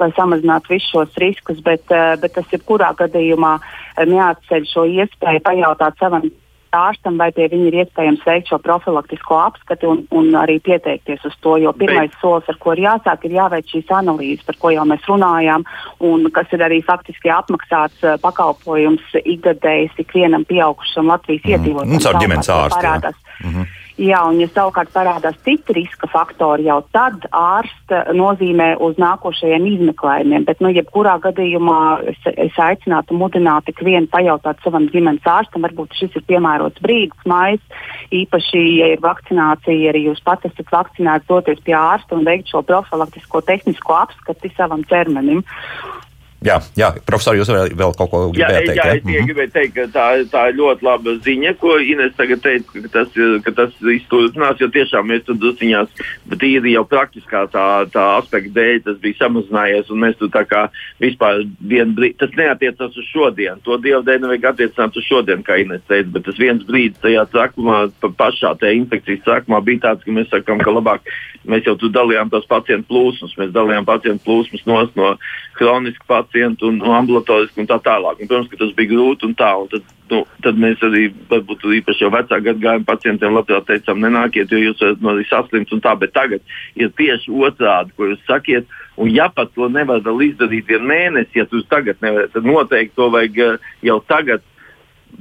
[0.00, 1.60] lai samazinātu visus šos riskus.
[1.68, 3.58] Bet, eh, bet tas jebkurā gadījumā
[4.06, 6.28] neatceļ šo iespēju pajautāt savam
[6.74, 11.36] ārstam, vai pie viņa ir iespējams veikt šo profilaktisko apskati un, un arī pieteikties uz
[11.44, 11.56] to.
[11.62, 12.18] Jo pirmais Bet...
[12.20, 15.64] solis, ar ko ir jāsāk, ir jāveic šīs analīzes, par ko jau mēs runājām,
[16.04, 21.54] un kas ir arī faktiski apmaksāts uh, pakalpojums ikgadējs ikvienam pieaugušam Latvijas mm.
[21.56, 21.94] iedzīvotājam.
[21.96, 23.14] Mums ar ģimenes ārstu.
[23.38, 23.77] Mm -hmm.
[23.98, 30.44] Jā, un ja savukārt parādās citi riska faktori, jau tad ārsta nozīmē uz nākošajiem izmeklējumiem.
[30.46, 31.80] Bet, nu, jebkurā gadījumā
[32.12, 37.26] es, es aicinātu mudināt ik vienu pajautāt savam ģimenes ārstam, varbūt šis ir piemērots brīdis,
[37.26, 37.82] mājas,
[38.14, 42.62] īpaši, ja ir vakcinācija, arī jūs pats esat vakcinēts, doties pie ārsta un veikt šo
[42.70, 45.42] profilaktisko tehnisko apskati savam ķermenim.
[46.38, 48.78] Jā, jā profesor, jūs vēl, vēl kaut ko gribējāt teikt?
[48.78, 49.22] Jā, jā, es ja?
[49.26, 53.16] gribēju teikt, ka tā, tā ir ļoti laba ziņa, ko Ines tagad teica, ka tas,
[53.42, 58.54] ka tas izturpinās, jo tiešām mēs tur dusiņās, bet īri jau praktiskā tā, tā aspekta
[58.54, 60.68] dēļ tas bija samazinājies, un mēs tur tā kā
[61.02, 65.58] vispār vienu brīdi, tas neatiecas uz šodien, to dievu dēļ nevajag attiecināt uz šodien, kā
[65.64, 70.06] Ines teica, bet tas viens brīdis tajā trakumā, pa pašā tajā infekcijas trakumā bija tāds,
[70.06, 71.10] ka mēs sakām, ka labāk
[71.48, 75.14] mēs jau tur dalījām tos pacientu plūsmas, mēs dalījām pacientu plūsmas no
[75.58, 78.20] kronisku pacientu un no ambulatorisku un tā tālāk.
[78.20, 79.50] Un, protams, ka tas bija grūti un tā.
[79.60, 84.50] Un tad, nu, tad mēs arī, varbūt īpaši jau vecā gadagājuma pacientiem labprāt teicām, nenākiet,
[84.50, 85.94] jo jūs varat no arī saslimt un tā.
[85.98, 86.44] Bet tagad
[86.76, 88.68] ir tieši otrādi, ko jūs sakiet.
[88.98, 92.96] Un ja pat to nevar vēl izdarīt vienu mēnesi, ja jūs tagad nevarat, tad noteikti
[92.98, 94.42] to vajag eh, jau tagad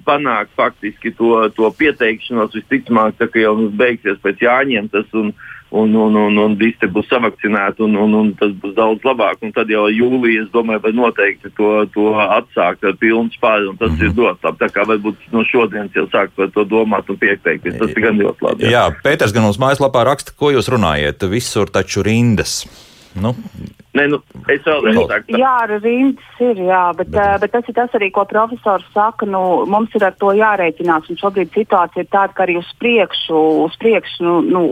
[0.08, 2.56] panākt faktiski to, to pieteikšanos.
[2.58, 5.08] Visticamāk, ka jau mums beigsies pēc jāņem tas.
[5.18, 5.32] Un,
[5.70, 9.42] un, un, un, un visi būs savakcinēti, un, un, un tas būs daudz labāk.
[9.44, 13.80] Un tad jau jūlijā, es domāju, vai noteikti to, to atsākt ar pilnu spēju, un
[13.80, 14.06] tas mm -hmm.
[14.06, 14.62] ir dots labi.
[14.64, 17.78] Tā kā varbūt no šodienas jau sāk par to domāt un pieteikties.
[17.78, 18.64] Tas ir gan ļoti labi.
[18.64, 21.30] Jā, jā Pēters gan uz mājaslapā raksta, ko jūs runājat.
[21.30, 22.66] Visur taču rindas.
[23.16, 23.36] Nu,
[23.98, 24.20] Nē, nu,
[24.52, 25.38] es vēlreiz saku.
[25.42, 28.86] Jā, ar rindas ir, jā, bet, bet, uh, bet tas ir tas arī, ko profesors
[28.94, 29.26] saka.
[29.30, 31.10] Nu, mums ir ar to jārēķinās.
[31.12, 34.64] Un šobrīd situācija ir tāda, ka arī uz priekšu, uz priekšu nu, nu,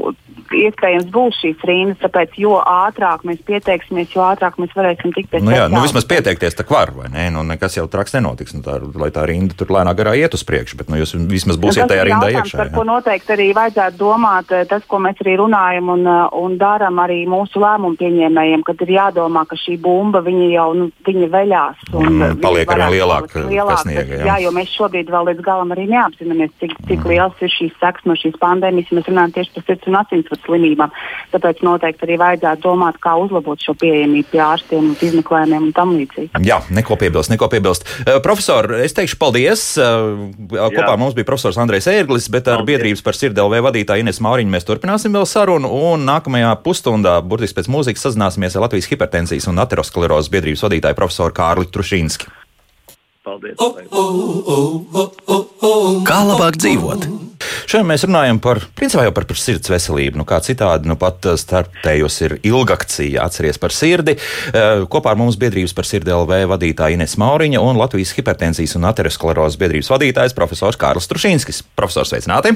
[0.53, 2.01] iespējams būs šīs rindas.
[2.03, 6.07] Tāpēc, jo ātrāk mēs pieteiksimies, jo ātrāk mēs varēsim tikt pie nu, jā, nu, vismaz
[6.09, 7.27] pieteikties tā var, vai ne?
[7.33, 8.55] Nu, nekas jau traks nenotiks.
[8.57, 11.59] Nu, tā, lai tā rinda tur lēnā garā iet uz priekšu, bet nu, jūs vismaz
[11.61, 12.59] būsiet tajā rindā iekšā.
[12.61, 16.05] Par ko noteikti arī vajadzētu domāt, tas, ko mēs arī runājam un,
[16.45, 20.89] un darām arī mūsu lēmumu pieņēmējiem, kad ir jādara jādomā, ka šī bumba jau nu,
[21.05, 21.77] veļās.
[21.93, 23.45] Un, mm, paliek ar vien lielāku
[23.81, 24.11] sniegu.
[24.19, 24.25] Jā.
[24.25, 27.09] jā, jo mēs šobrīd vēl līdz galam arī neapzināmies, cik, cik mm.
[27.09, 28.91] liels ir šīs sekas no šīs pandēmijas.
[28.95, 30.93] Mēs runājam tieši par sirds un asinsvadu slimībām.
[31.33, 35.95] Tāpēc noteikti arī vajadzētu domāt, kā uzlabot šo pieejamību pie ārstiem un izmeklējumiem un tam
[35.95, 36.43] līdzīgi.
[36.45, 37.87] Jā, neko piebilst, neko piebilst.
[38.03, 39.65] Uh, profesor, es teikšu paldies.
[39.79, 42.71] Uh, kopā ar mums bija profesors Andrejs Ērglis, bet ar paldies.
[42.73, 45.71] biedrības par sirdelvē vadītāju Ines Mauriņu mēs turpināsim vēl sarunu.
[45.91, 51.35] Un nākamajā pusstundā, burtiski pēc mūzikas, sazināsimies ar Latvijas hipertensijas un aterosklerozes biedrības vadītāju profesoru
[51.35, 52.31] Kārli Trušīnski.
[53.25, 53.57] Paldies!
[56.05, 57.07] Kā labāk dzīvot?
[57.65, 60.19] Šodien mēs runājam par, principā jau par, par sirds veselību.
[60.21, 64.15] Nu, kā citādi, nu pat eh, starptējus ir ilgakcija, atceries par sirdi.
[64.15, 68.85] Eh, kopā ar mums biedrības par sirdi LV vadītāja Ines Mauriņa un Latvijas hipertensijas un
[68.91, 71.63] aterosklerozes biedrības vadītājs profesors Kārlis Trušīnskis.
[71.77, 72.53] Profesors, sveicināti!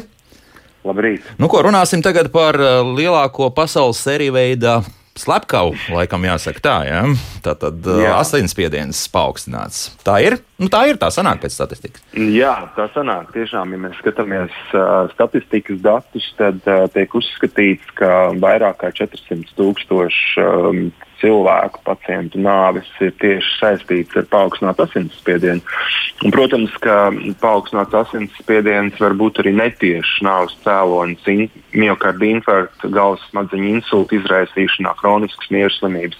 [0.85, 1.25] Labrīt!
[1.41, 4.77] Nu, ko runāsim tagad par eh, lielāko pasaules sēriju veidu
[5.19, 7.01] slepkavu, laikam jāsaka tā, ja?
[7.45, 8.13] tā tad uh, Jā.
[8.19, 9.89] asinsspiediens paaugstināts.
[10.05, 12.03] Tā ir, nu, tā ir, tā sanāk pēc statistikas.
[12.15, 13.33] Jā, tā sanāk.
[13.35, 19.55] Tiešām, ja mēs skatāmies uh, statistikas datus, tad uh, tiek uzskatīts, ka vairāk kā 400
[19.59, 20.83] tūkstoši um,
[21.21, 25.61] cilvēku pacientu nāves ir tieši saistīts ar paaugstinātu asinsspiedienu.
[26.23, 27.09] Un, protams, ka
[27.43, 34.95] paaugstināts asinsspiediens var būt arī netieši nāves cēlonis, in, miocarda infarkta, galvas smadzeņu insulta izraisīšanā,
[34.99, 36.19] kroniskas mieru slimības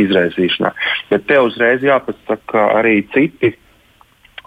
[0.00, 0.74] izraisīšanā.
[1.10, 3.56] Bet te uzreiz jāpasaka arī citi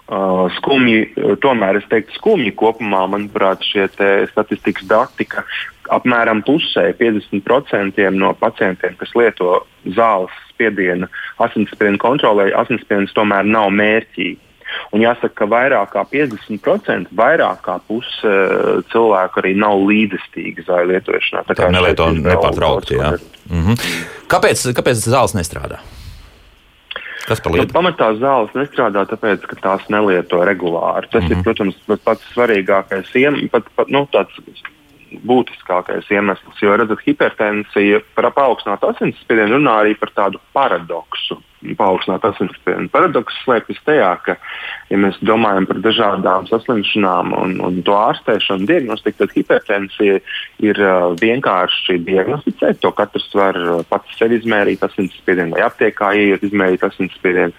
[0.04, 3.86] Uh, skumji, tomēr es teiktu, skumji kopumā, manuprāt, šie
[4.28, 5.46] statistikas dati, ka
[5.92, 9.66] apmēram pusē, 50% no pacientiem, kas lieto
[9.96, 11.08] zāles spiedienu,
[11.42, 14.40] asinsspiedienu kontrolē, asinsspiediens tomēr nav mērķīgi.
[14.94, 20.94] Un jāsaka, ka vairāk kā 50%, vairāk kā puse uh, cilvēku arī nav līdzestīgi zāļu
[20.94, 21.44] lietošanā.
[21.50, 22.98] Tā kā nelieto nepārtraukti.
[22.98, 23.90] Mm -hmm.
[24.30, 25.82] Kāpēc, kāpēc zāles nestrādā?
[27.24, 27.70] Kas par lietu?
[27.70, 31.08] Nu, pamatā zāles nestrādā tāpēc, ka tās nelieto regulāri.
[31.10, 31.38] Tas mm -hmm.
[31.38, 33.12] ir, protams, pats svarīgākais,
[33.50, 34.32] pat, pat, nu, tāds
[35.26, 36.60] būtiskākais iemesls.
[36.62, 41.40] Jo, redzat, hipertensija par paaugstinātu asinsspiedienu runā arī par tādu paradoksu
[41.78, 42.90] paaugstināt asinsspiedienu.
[42.92, 44.34] Paradoks slēpjas tajā, ka,
[44.90, 50.18] ja mēs domājam par dažādām saslimšanām un, un to ārstēšanu, diagnostiku, tad hipertensija
[50.64, 52.82] ir uh, vienkārši diagnosticēt.
[52.84, 57.56] To katrs var uh, pats sev izmērīt asinsspiedienu vai aptiekā ieiet izmērīt asinsspiedienu.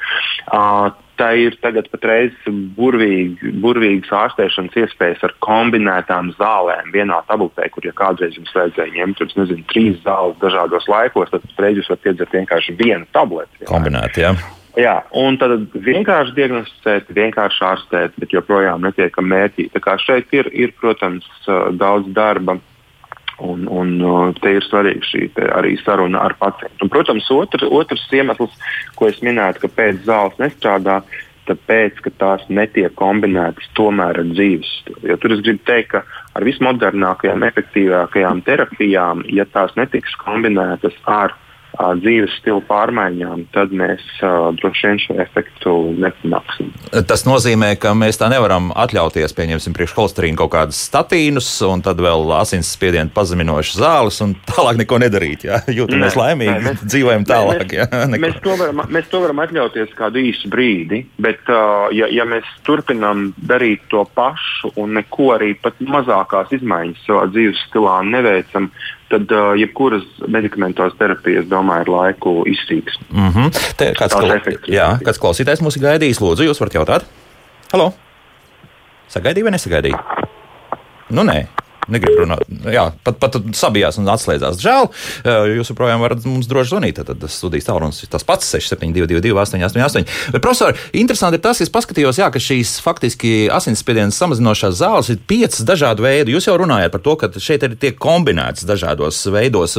[0.52, 2.34] Uh, Tā ir tagad patreiz
[2.76, 9.22] burvīgi, burvīgas ārstēšanas iespējas ar kombinētām zālēm vienā tabletē, kur ja kādreiz jums vajadzēja ņemt
[9.22, 13.64] tur, nezinu, trīs zāles dažādos laikos, tad patreiz jūs varat iedzert vienkārši vienu tableti.
[13.70, 14.36] Kombinēti, jā.
[14.76, 19.70] Jā, un tad vienkārši diagnosticēt, vienkārši ārstēt, bet joprojām netiekam mērķī.
[19.72, 21.24] Tā kā šeit ir, ir protams,
[21.80, 22.58] daudz darba
[23.44, 26.86] Un, un te ir svarīga šī arī saruna ar pacientu.
[26.86, 28.54] Un, protams, otr, otrs iemesls,
[28.96, 31.02] ko es minēju, kāpēc zāles nestrādā,
[31.50, 35.02] tāpēc, ka tās netiek kombinētas tomēr ar dzīves stilu.
[35.12, 41.36] Jo tur es gribu teikt, ka ar vismodernākajām, efektīvākajām terapijām, ja tās netiks kombinētas ar
[41.76, 46.72] dzīves stila pārmaiņām, tad mēs uh, droši vien šo efektu nepanāksim.
[47.10, 52.32] Tas nozīmē, ka mēs tā nevaram atļauties, pieņemsim, priekšholsterīnu kaut kādus statīnus, un tad vēl
[52.40, 55.48] asinsspiedienu pazeminošas zāles, un tālāk neko nedarīt.
[55.50, 55.62] Jā?
[55.80, 57.66] Jūtamies laimīgi, nē, mēs, dzīvojam tālāk.
[57.66, 62.10] Mēs, jā, mēs, to varam, mēs to varam atļauties kādu īsu brīdi, bet, uh, ja,
[62.14, 68.00] ja mēs turpinām darīt to pašu un neko arī pat mazākās izmaiņas savā dzīves stilā
[68.08, 68.70] neveicam,
[69.10, 72.98] tad uh, jebkuras medikamentos terapijas, domāju, ir laiku izsīks.
[73.10, 73.76] Mm -hmm.
[73.78, 74.40] Te kāds, kla...
[74.68, 77.06] jā, kāds klausītājs mums ir gaidījis, lūdzu, jūs varat jautāt?
[77.74, 77.94] Halo!
[79.08, 80.00] Sagaidīja vai nesagaidīja?
[81.10, 81.46] Nu, nē.
[81.92, 82.46] Negribu runāt.
[82.72, 84.58] Jā, pat, pat sabijās un atslēdzās.
[84.64, 84.88] Žēl,
[85.54, 87.02] jūs joprojām varat mums droši zvanīt.
[87.06, 90.08] Tad tas studijas tālrunis ir tas pats 6722, 888.
[90.34, 95.12] Bet, profesor, interesanti ir tas, ka es paskatījos, jā, ka šīs faktiski asinsspiediena samazinošās zāles
[95.14, 96.34] ir piecas dažādu veidu.
[96.34, 99.78] Jūs jau runājat par to, ka šeit ir tiek kombinētas dažādos veidos.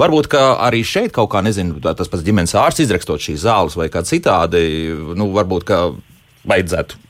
[0.00, 3.90] Varbūt, ka arī šeit kaut kā, nezinu, tas pats ģimenes ārsts izrakstot šīs zāles vai
[3.92, 4.64] kā citādi,
[5.18, 5.84] nu, varbūt, ka
[6.48, 7.00] vajadzētu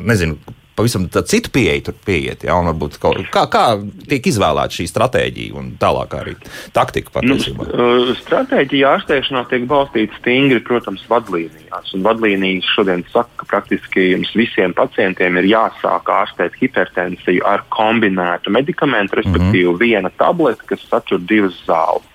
[0.00, 0.38] nezinu,
[0.80, 2.44] pavisam citu pieeju tur pieiet.
[2.46, 2.98] Ja, varbūt,
[3.32, 3.64] kā, kā
[4.08, 6.36] tiek izvēlēta šī stratēģija un tālāk arī
[6.76, 7.68] taktika patiesībā?
[7.70, 11.94] Nu, stratēģija ārstēšanā tiek balstīta stingri, protams, vadlīnijās.
[11.96, 18.52] Un vadlīnijas šodien saka, ka praktiski jums visiem pacientiem ir jāsāk ārstēt hipertensiju ar kombinētu
[18.54, 19.82] medikamentu, respektīvi mm -hmm.
[19.84, 22.09] viena tablete, kas satur divas zāles.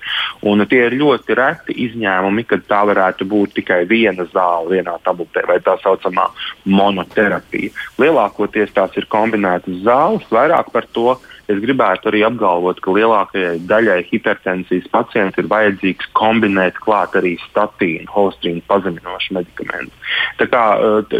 [0.45, 5.45] Un tie ir ļoti reti izņēmumi, kad tā varētu būt tikai viena zāle vienā tabletē
[5.49, 6.27] vai tā saucamā
[6.69, 7.71] monoterapija.
[8.01, 11.15] Lielākoties tās ir kombinētas zāles, vairāk par to.
[11.45, 18.09] Es gribētu arī apgalvot, ka lielākajai daļai hipertensijas pacientu ir vajadzīgs kombinēt klāt arī statīnu,
[18.09, 19.93] holstrīnu pazeminošu medikamentu.
[20.39, 20.63] Tā kā,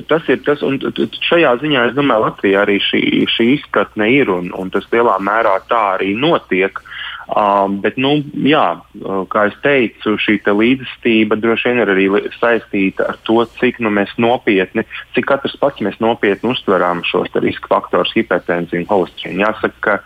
[0.10, 0.82] tas ir tas, un
[1.30, 3.04] šajā ziņā es domāju, Latvijā arī šī,
[3.36, 6.82] šī izpratne ir, un, un tas lielā mērā tā arī notiek.
[6.82, 6.95] Uh,
[7.26, 12.06] Um, bet, nu, jā, uh, kā jau teicu, šī līdzestība droši vien ir arī
[12.38, 14.86] saistīta ar to, cik nu, mēs nopietni,
[15.18, 19.42] cik katrs pats mēs nopietni uztveram šos riska faktorus, hipertenziju holesterīnu.
[19.42, 19.98] Jāsaka, ka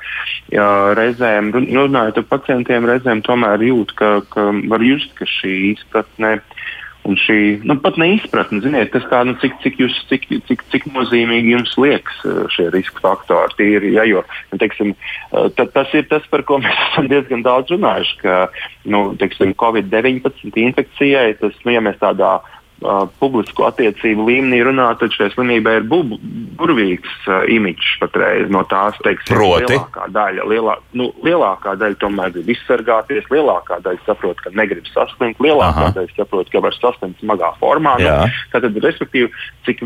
[0.56, 6.38] jā, reizēm, runājot ar pacientiem, reizēm tomēr jūt, ka, ka var just, ka šī izpratne
[7.08, 10.88] Un šī nu, pat neizpratne, ziniet, tas kā, nu, cik, cik, jūs, cik, cik, cik
[10.92, 13.56] nozīmīgi jums liekas eh, šie riska faktori.
[13.58, 17.46] Tīri, ja, jo, nu, teiksim, eh, ta, tas ir tas, par ko mēs esam diezgan
[17.48, 18.38] daudz runājuši, ka
[18.92, 22.59] nu, teiksim, Covid-19 infekcijai, tas, nu, ja mēs tādā uh,
[23.20, 26.00] publisko attiecību līmenī runā, tad šai slimībai ir bu
[26.60, 29.74] burvīgs uh, imidžs patreiz no tās, teiksim, Proti?
[29.74, 30.46] lielākā daļa.
[30.48, 35.96] Lielā, nu, lielākā daļa tomēr grib izsargāties, lielākā daļa saprot, ka negrib saslimt, lielākā Aha.
[35.98, 37.98] daļa saprot, ka var saslimt smagā formā.
[38.00, 38.16] Nu,
[38.54, 39.32] tātad, respektīvi,
[39.68, 39.84] cik,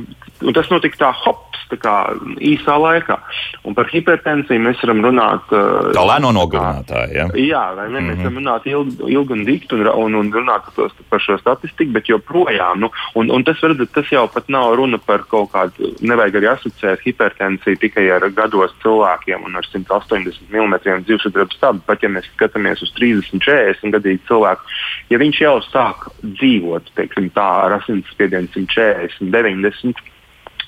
[0.53, 1.95] tas notika tā hops, tā kā
[2.43, 3.17] īsā laikā.
[3.65, 5.49] Un par hipertensiju mēs varam runāt.
[5.49, 7.09] Uh, tā lēno nogalinātāja.
[7.13, 7.27] Ja?
[7.33, 7.99] Jā, vai ne?
[7.99, 8.09] Mm -hmm.
[8.09, 8.23] Mēs mhm.
[8.23, 10.69] varam runāt ilgi, ilgi un dikti un, un, un runāt
[11.09, 14.99] par šo statistiku, bet joprojām Nu, un, un tas, redzat, tas jau pat nav runa
[14.99, 20.75] par kaut kādu, nevajag arī asociēt hipertensiju tikai ar gados cilvēkiem un ar 180 mm
[21.07, 21.83] dzīvesudraba stabu.
[21.87, 24.73] Pat ja mēs skatāmies uz 30, 40 gadīgu cilvēku,
[25.13, 30.12] ja viņš jau sāk dzīvot teiksim, tā, ar asinsspiedienu 140, 90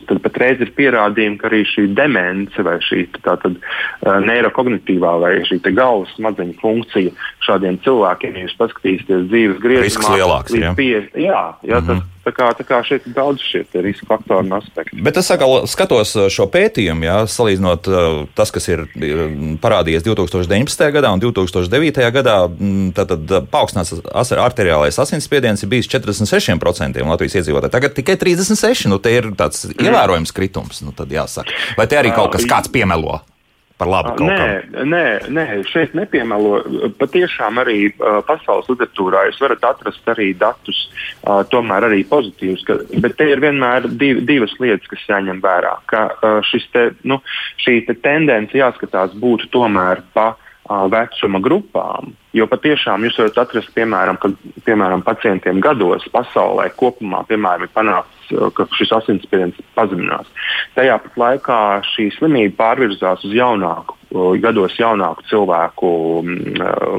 [0.10, 5.62] tad patreiz ir pierādījumi, ka arī šī demence vai šī tātad, uh, neirokognitīvā vai šī
[5.68, 7.14] galvas smadzeņu funkcija
[7.46, 10.18] šādiem cilvēkiem, ja jūs paskatīsieties dzīves griezumā,
[10.50, 10.76] līdz jā.
[10.78, 11.88] Pie, jā, jā, mm -hmm.
[11.88, 14.98] tas, Tā kā, tā kā šeit ir daudz šie riska faktori un aspekti.
[15.06, 17.90] Bet es atkal skatos šo pētījumu, jā, salīdzinot
[18.38, 18.88] tas, kas ir
[19.62, 20.88] parādījies 2019.
[20.96, 22.10] gadā un 2009.
[22.16, 22.38] gadā.
[22.98, 23.94] Tad, tad paaugstināts
[24.42, 27.76] arteriālais asinsspiediens ir bijis 46% Latvijas iedzīvotāji.
[27.78, 28.90] Tagad tikai 36%.
[28.90, 29.86] Nu, tie ir tāds mm.
[29.86, 30.82] ievērojams kritums.
[30.86, 31.54] Nu, jāsaka.
[31.78, 33.22] Vai te arī kaut kas kāds piemelo?
[33.80, 34.90] Par labu kaut nē, kam?
[34.92, 35.04] Nē,
[35.36, 36.60] nē, šeit nepiemelo.
[37.00, 40.82] Patiešām arī uh, pasaules literatūrā jūs varat atrast arī datus,
[41.24, 42.66] uh, tomēr arī pozitīvus.
[42.68, 45.76] Ka, bet te ir vienmēr div, divas lietas, kas jāņem vērā.
[45.92, 47.20] Ka uh, te, nu,
[47.64, 52.16] šī te tendence jāskatās būtu tomēr pa uh, vecuma grupām.
[52.36, 54.34] Jo patiešām jūs varat atrast, piemēram, ka
[54.68, 60.28] piemēram, pacientiem gados pasaulē kopumā piemēram, ir panākts, ka šis asinsspiediens pazeminās.
[60.76, 61.60] Tajā pat laikā
[61.94, 63.96] šī slimība pārvirzās uz jaunāku,
[64.44, 65.90] gados jaunāku cilvēku,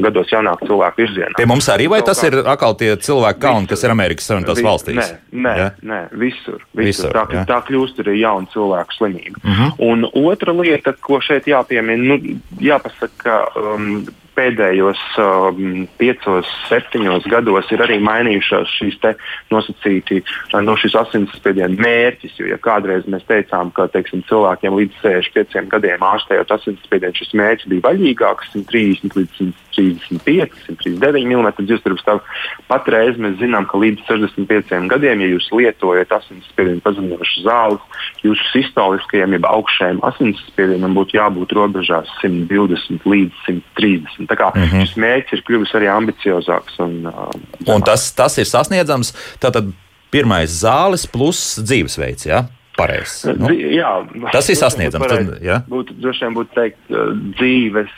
[0.05, 1.37] gados jaunāku cilvēku virzienā.
[1.39, 5.01] Pie mums arī vai tas ir atkal tie cilvēki kauni, kas ir Amerikas Savienotās valstīs?
[5.01, 5.71] Nē, nē, ja?
[5.83, 6.63] nē visur.
[6.73, 7.11] visur.
[7.11, 7.47] visur tā, ja?
[7.49, 9.41] tā kļūst arī jauna cilvēku slimība.
[9.43, 9.65] Uh mhm.
[9.65, 9.75] -huh.
[9.87, 17.83] Un otra lieta, ko šeit jāpiemina, nu, jāpasaka, um, pēdējos um, piecos, septiņos gados ir
[17.85, 18.99] arī mainījušās šīs
[19.53, 20.23] nosacīti
[20.67, 22.39] no šīs asinsspiediena mērķis.
[22.41, 27.73] Jo ja kādreiz mēs teicām, ka teiksim, cilvēkiem līdz 65 gadiem ārstējot asinsspiedienu, šis mērķis
[27.73, 32.05] bija vaļīgāks, 130 līdz 135, 139 mm dziesturības.
[32.71, 39.37] Patreiz mēs zinām, ka līdz 65 gadiem, ja jūs lietojat asinsspiedienu pazeminošu zāles, jūsu sistoliskajam,
[39.37, 44.29] jeb augšējiem asinsspiedienam būtu jābūt robežās 120 līdz 130.
[44.31, 44.87] Tā kā mm -hmm.
[44.87, 46.79] šis mērķis ir kļuvis arī ambiciozāks.
[46.83, 47.31] Un, uh,
[47.75, 49.13] un tas, tas ir sasniedzams.
[49.41, 49.73] Tātad
[50.11, 52.27] pirmais zāles plus dzīvesveids.
[52.27, 52.47] Ja?
[52.77, 53.33] Pareizi.
[53.41, 53.93] Nu, jā,
[54.33, 55.07] tas ir sasniedzams.
[55.09, 55.63] Tad, ja?
[55.69, 56.93] būtu, droši vien būtu teikt
[57.39, 57.93] dzīves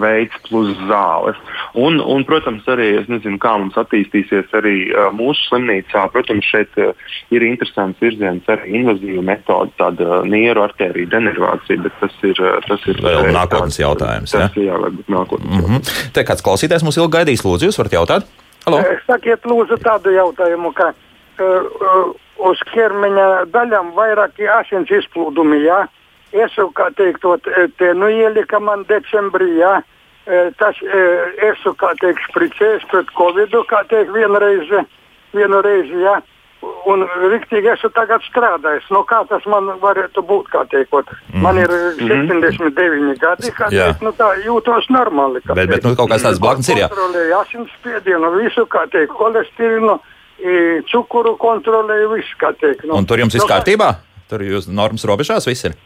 [0.00, 1.38] veids plus zāles.
[1.78, 6.04] Un, un, protams, arī es nezinu, kā mums attīstīsies arī uh, mūsu slimnīcā.
[6.14, 6.92] Protams, šeit uh,
[7.34, 12.88] ir interesants virziens arī invazīva metode, tāda nieru arteriju denervācija, bet tas ir, uh, tas
[12.90, 14.36] ir vēl nākotnes tāds, jautājums.
[14.36, 14.50] Tas ja?
[14.56, 15.52] ir jā, varbūt nākotnes.
[15.52, 15.94] Mm -hmm.
[16.16, 18.28] Te kāds klausītājs mums ilgi gaidīs, lūdzu, jūs varat jautāt?
[18.66, 18.82] Halo?
[19.06, 22.12] Sakiet, lūdzu, tādu jautājumu, ka uh, uh,
[22.50, 25.64] uz ķermeņa daļām vairāki asins izplūdumi.
[25.66, 25.86] Ja?
[26.32, 27.24] Es jau kā teikt,
[27.78, 29.50] te nu ielika man decembrī.
[29.60, 29.80] Ja?
[30.58, 30.78] Tas
[31.50, 34.70] esmu, kā teikt, spricējis pret covid, kā teikt, vienreiz,
[35.36, 35.98] vienu reizi.
[36.04, 36.20] Ja?
[36.86, 38.86] Un rīktīgi esmu tagad strādājis.
[38.94, 40.52] Nu, kā tas man varētu būt?
[40.70, 41.10] Teikot.
[41.32, 41.42] Mm.
[41.42, 43.16] Man ir 79 mm.
[43.22, 45.42] gadi, kā teikt, nu, tā jūtos normāli.
[45.50, 46.84] Bet, bet nu, kaut kāds tāds blaknes ir.
[46.86, 49.98] Kontrolēju asinsspiedienu, visu, kā teikt, holesterīnu
[50.90, 52.86] cukuru kontrolēju, viss kā teikt.
[52.86, 53.94] Nu, Un tur jums viss no, kārtībā?
[54.30, 55.76] Tur jūs normas robežās viss ir?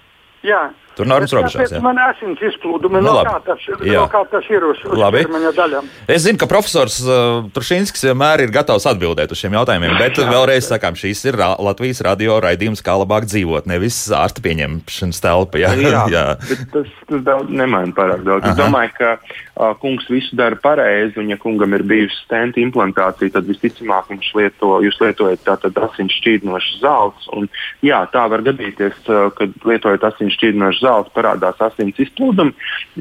[0.47, 0.59] Jā.
[0.97, 1.74] Tur normas robežās.
[1.84, 5.90] Man asins izplūdumi, nu, no, kā tas, no kā tas ir uz, uz ķermeņa daļām.
[6.09, 10.24] Es zinu, ka profesors uh, Trušinskis vienmēr ir gatavs atbildēt uz šiem jautājumiem, bet jā.
[10.32, 15.61] vēlreiz sakām, šīs ir ra Latvijas radio raidījums, kā labāk dzīvot, nevis ārsta pieņemšanas telpa.
[15.61, 16.24] Jā, jā, jā.
[16.49, 18.47] bet tas, tas daudz nemaina pārāk daudz.
[18.47, 18.55] Aha.
[18.55, 23.34] Es domāju, ka uh, kungs visu dara pareizi, un ja kungam ir bijusi stenta implantācija,
[23.36, 27.30] tad visticamāk viņš lieto, jūs lietojat tātad asins šķīdinošas zāles.
[27.36, 27.53] Un,
[27.84, 30.86] jā, tā var gadīties, uh, kad lietojat asins šķīdinošas zāles
[31.16, 32.55] parādās asins izplūdumi.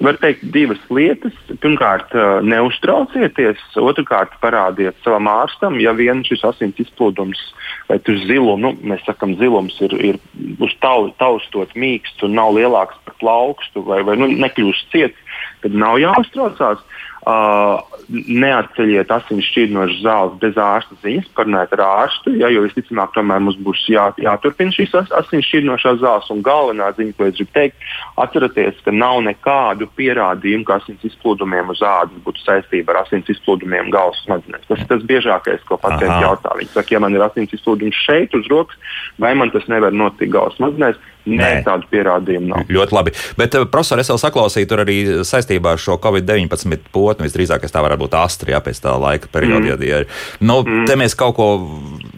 [0.05, 1.35] Var teikt divas lietas.
[1.63, 2.13] Pirmkārt,
[2.45, 7.41] neuztraucieties, otrkārt, parādiet savam ārstam, ja vien šis asins izplūdums
[7.89, 10.19] vai uz zilumu, nu, mēs sakām, zilums ir, ir
[10.63, 15.77] uz tau, taustot mīksts un nav lielāks par plaukstu vai, vai nu, nekļūst ciets, tad
[15.77, 16.81] nav jāuztraucās.
[17.25, 23.41] Uh, neatceļiet asins šķīdinošas zāles bez ārsta ziņas, parunājiet ar ārstu, ja, jo visticamāk tomēr
[23.41, 26.29] mums būs jā, jāturpina šīs asins šķīdinošās zāles.
[26.33, 27.87] Un galvenā ziņa, ko es gribu teikt,
[28.21, 33.89] atcerieties, ka nav nekādu pierādījumu, ka asins izplūdumiem uz ādas būtu saistība ar asins izplūdumiem
[33.95, 34.69] galvas smadzenēs.
[34.69, 36.53] Tas ir tas biežākais, ko pacienti jautā.
[36.59, 40.33] Viņi saka, ja man ir asins izplūdums šeit uz rokas, vai man tas nevar notikt
[40.35, 41.01] galvas smadzenēs?
[41.25, 42.67] Nē, Nē, tādu pierādījumu nav.
[42.69, 43.11] Ļoti labi.
[43.39, 46.85] Bet, uh, profesor, es vēl saklausīju, tur arī saistībā ar šo Covid-19
[47.15, 49.75] potni visdrīzāk tā varētu būt Astrija pēc tā laika perioda.
[49.75, 49.87] Mm.
[49.87, 50.01] Ja,
[50.43, 50.85] nu, mm.
[50.89, 51.47] Te mēs kaut ko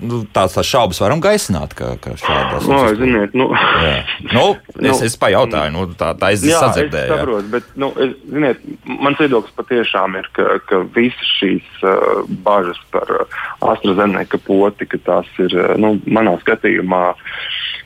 [0.02, 3.50] nu, tādas tā šaubas varam gaisināt, ka, ka šādas no, ziniet, nu,
[4.34, 4.45] nu,
[4.76, 7.14] es, nu, es pajautāju, nu, tā, tā es jā, sadzirdēju.
[7.14, 12.24] Es saprotu, bet, nu, es, ziniet, mans viedoklis patiešām ir, ka, ka visas šīs uh,
[12.45, 13.39] bažas par uh,
[13.72, 17.04] AstraZeneca poti, ka tās ir, uh, nu, manā skatījumā,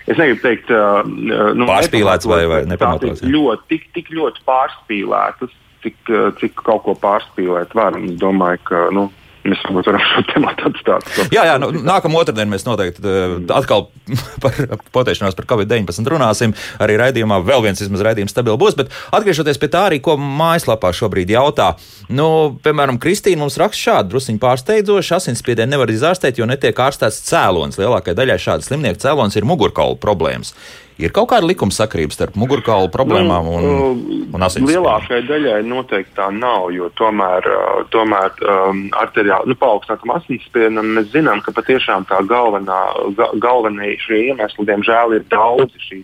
[0.08, 3.26] es negribu teikt, uh, nu, pārspīlēts vai, vai nepamatots.
[3.26, 7.98] Ļoti, tik, tik ļoti pārspīlētas, cik, cik kaut ko pārspīlēt var.
[8.00, 9.08] Es domāju, ka nu,
[9.48, 11.08] mēs varam šo tematu atstāt.
[11.34, 13.88] Jā, jā, nu, nākamā otrdiena mēs noteikti uh, atkal
[14.44, 14.58] par
[14.94, 16.54] potēšanos par Covid-19 runāsim.
[16.84, 20.94] Arī raidījumā vēl viens izmaz raidījums stabili būs, bet atgriežoties pie tā arī, ko mājaslapā
[20.98, 21.74] šobrīd jautā.
[22.14, 22.28] Nu,
[22.64, 25.18] piemēram, Kristīna mums raksta šādu drusciņu pārsteidzošu.
[25.18, 27.82] Asinsspiedienu nevar izārstēt, jo netiek ārstēts cēlonis.
[27.82, 30.56] Lielākajai daļai šādu slimnieku cēlonis ir mugurkaula problēmas.
[31.00, 34.84] Ir kaut kāda likuma sakrība starp mugurkaula problēmām un, nu, un asinsspiedienu?
[34.84, 37.48] Lielākajai daļai noteikti tā nav, jo tomēr,
[37.94, 42.82] tomēr um, arteriāli nu, paaugstinātam asinsspiedienam mēs zinām, ka patiešām tā galvenā,
[43.18, 46.04] ga, galvenie šie iemesli, diemžēl, ir daudzi šī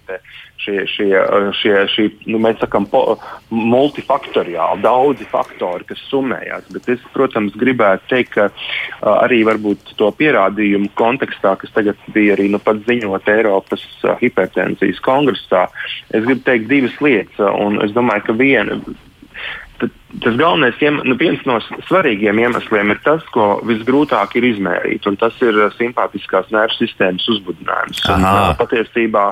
[0.62, 1.12] šie, šie,
[1.60, 2.88] šie, šie nu, mēs sakām,
[3.50, 6.68] multifaktoriāli, daudzi faktori, kas summējās.
[6.74, 9.44] Bet es, protams, gribētu teikt, ka uh, arī
[10.00, 15.68] to pierādījumu kontekstā, kas tagad bija arī nu, ziņot Eiropas uh, hipertensijas kongresā,
[16.12, 17.40] es gribu teikt divas lietas.
[17.58, 18.82] Un es domāju, ka viena
[20.24, 25.36] tas galvenais, nu, viens no svarīgiem iemesliem ir tas, ko visgrūtāk ir izmērīt, un tas
[25.44, 28.00] ir uh, simpātiskās nervu sistēmas uzbudinājums.
[28.14, 29.26] Un, uh, patiesībā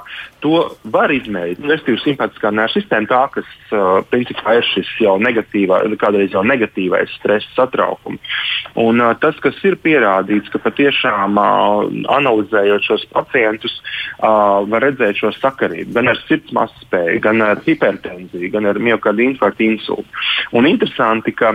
[0.43, 1.61] to var izmērīt.
[1.63, 6.43] Nu, Respektīvi, simpātiskā nervu sistēma tā, kas uh, principā ir šis jau negatīvā, kādreiz jau
[6.45, 8.36] negatīvais stress satraukums.
[8.76, 13.80] Un uh, tas, kas ir pierādīts, ka patiešām uh, analizējot šos pacientus,
[14.19, 18.80] uh, var redzēt šo sakarību gan ar sirds masu spēju, gan ar hipertenziju, gan ar
[18.82, 20.26] miocardu infarktu insultu.
[20.55, 21.53] Un interesanti, ka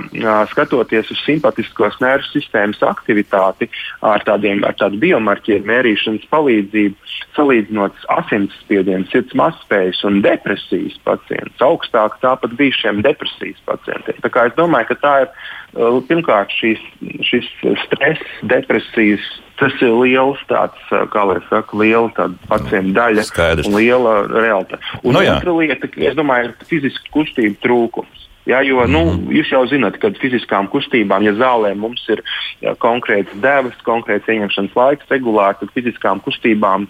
[0.50, 3.68] skatoties uz simpātiskos nervu sistēmas aktivitāti
[4.02, 6.96] ar, tādiem, ar tādu biomarķieru mērīšanas palīdzību,
[7.36, 14.18] salīdzinot asinsspiedienu, sirds mazspējas un depresijas pacientus, augstāk tāpat bija šiem depresijas pacientiem.
[14.24, 16.82] Tā kā es domāju, ka tā ir pirmkārt šīs,
[17.28, 17.46] šis
[17.84, 19.22] stress, depresijas
[19.60, 20.80] tas ir liels tāds,
[21.12, 22.08] kā lai saka, liela
[22.48, 23.68] pacienta daļa Skaidrs.
[23.68, 24.80] liela realitāte.
[25.04, 25.36] Un Nu jā.
[25.36, 28.19] otra lieta, es domāju, ir fiziska kustība trūkums.
[28.50, 29.30] Ja, jo, nu, Mhm.
[29.36, 32.22] jūs jau zināt, ka fiziskām kustībām, ja zālē mums ir
[32.64, 36.88] ja, konkrēts devas, konkrēts ieņemšanas laiks, regulāri, tad fiziskām kustībām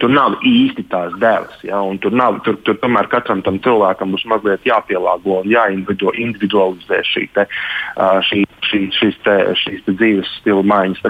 [0.00, 1.58] tur nav īsti tās devas.
[1.66, 7.02] Ja, un tur, nav, tur, tur tomēr katram tam cilvēkam būs mazliet jāpielāgo un jāindividualizē
[7.08, 7.46] šī, te,
[8.28, 11.02] šī, šī, šīs, te, šīs te dzīves stila maiņas.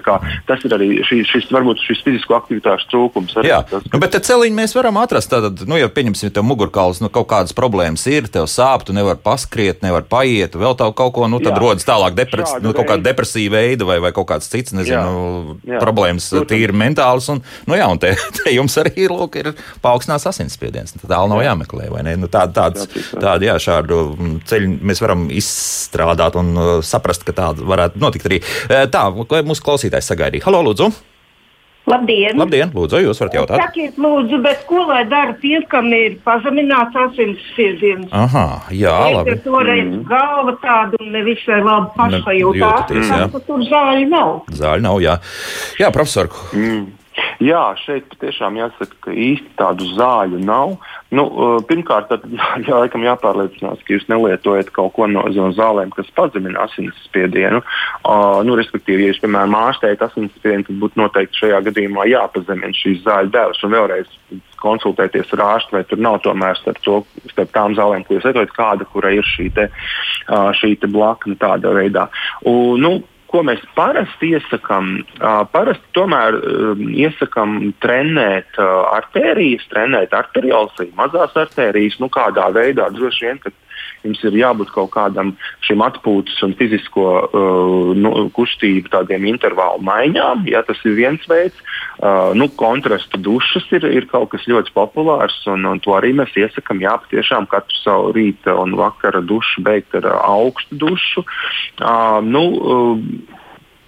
[0.48, 3.36] Tas ir arī šī, šis, varbūt šis fizisko aktivitāšu trūkums.
[3.46, 5.30] Jā, tas, nu, bet celiņu mēs varam atrast.
[5.32, 9.20] Tātad, nu, ja pieņemsim, tev mugurkauls, nu, kaut kādas problēmas ir, tev sāp, tu nevari
[9.22, 11.62] paskriet, nevar paiet, vēl tā kaut ko, nu, tad Jā.
[11.62, 13.08] rodas tālāk depres, nu, kaut kāda veida.
[13.12, 15.76] depresija veida vai, vai kaut kāds cits, nezinu, Jā.
[15.76, 15.82] Jā.
[15.82, 17.30] problēmas tīri mentāls.
[17.32, 18.12] Un, nu, jā, un te,
[18.42, 19.52] te jums arī ir, lūk, ir
[19.84, 20.96] paaugstināts asinsspiediens.
[20.96, 22.16] Nu, Tālu nav jāmeklē, vai ne?
[22.20, 27.36] Nu, tāda, tāds, tāda, jā, šādu mm, ceļu mēs varam izstrādāt un uh, saprast, ka
[27.36, 28.42] tāda varētu notikt arī.
[28.68, 30.44] Eh, Tā, ko mūsu klausītājs sagaidīja.
[30.48, 30.90] Halo, lūdzu!
[31.90, 32.36] Labdien!
[32.38, 33.58] Labdien, lūdzu, jūs varat jautāt.
[33.64, 38.06] Sakiet, lūdzu, bet ko lai dara tie, kam ir pazemināts asinsspiediens?
[38.14, 39.34] Aha, jā, labi.
[39.34, 40.04] Ir toreiz mm.
[40.06, 42.38] galva tāda un nevisai labi pašsajūtā.
[42.38, 43.26] jūtaties, jā.
[43.34, 44.34] Tā, tur zāļu nav.
[44.62, 45.16] Zāļu nav, jā.
[45.82, 46.30] Jā, profesor.
[46.54, 46.84] Mm.
[47.42, 50.76] Jā, šeit patiešām jāsaka, ka īsti tādu zāļu nav.
[51.12, 51.24] Nu,
[51.68, 56.08] pirmkārt, tad, jā, jā, laikam jāpārliecinās, ka jūs nelietojat kaut ko no, no zālēm, kas
[56.16, 57.60] pazemina asinsspiedienu.
[57.62, 63.04] Uh, nu, respektīvi, ja jūs, piemēram, ārstējat asinsspiedienu, tad būtu noteikti šajā gadījumā jāpazemina šīs
[63.04, 64.16] zāļu devas un vēlreiz
[64.62, 67.00] konsultēties ar ārstu, vai tur nav tomēr starp, to,
[67.32, 71.34] starp tām zālēm, ko jūs lietojat, kāda, kurai ir šī, te, uh, šī te blakne
[71.40, 72.06] tādā veidā.
[72.46, 72.92] Un, nu,
[73.32, 74.92] ko mēs parasti iesakām,
[75.54, 76.36] parasti tomēr
[76.76, 83.52] iesakām trenēt artērijas, trenēt arteriālsiju, mazās artērijas, nu kādā veidā droši vien, ka
[84.06, 85.34] jums ir jābūt kaut kādam
[85.66, 90.46] šim atpūtas un fizisko uh, nu, kustību tādiem intervālu maiņām.
[90.50, 91.58] Ja, tas ir viens veids.
[92.02, 96.34] Uh, nu, kontrastu dušas ir, ir kaut kas ļoti populārs, un, un to arī mēs
[96.38, 96.82] iesakām.
[96.82, 101.26] Jā, patiešām katru savu rīta un vakara dušu beigt ar augstu dušu.
[101.78, 103.38] Uh, nu, uh,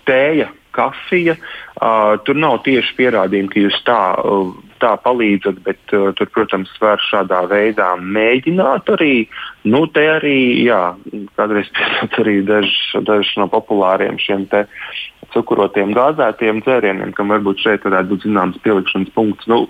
[0.09, 1.37] tēja, kafija.
[1.75, 4.53] Uh, tur nav tieši pierādījumi, ka jūs tā, uh,
[4.83, 9.14] tā palīdzat, bet uh, tur, protams, var šādā veidā mēģināt arī.
[9.66, 10.83] Nu, te arī, jā,
[11.39, 14.66] kādreiz piesaistīt arī dažs daž no populāriem šiem te
[15.35, 19.49] cukurotiem gāzētiem dzērieniem, kam varbūt šeit varētu būt zināms pielikšanas punkts.
[19.51, 19.64] Nu,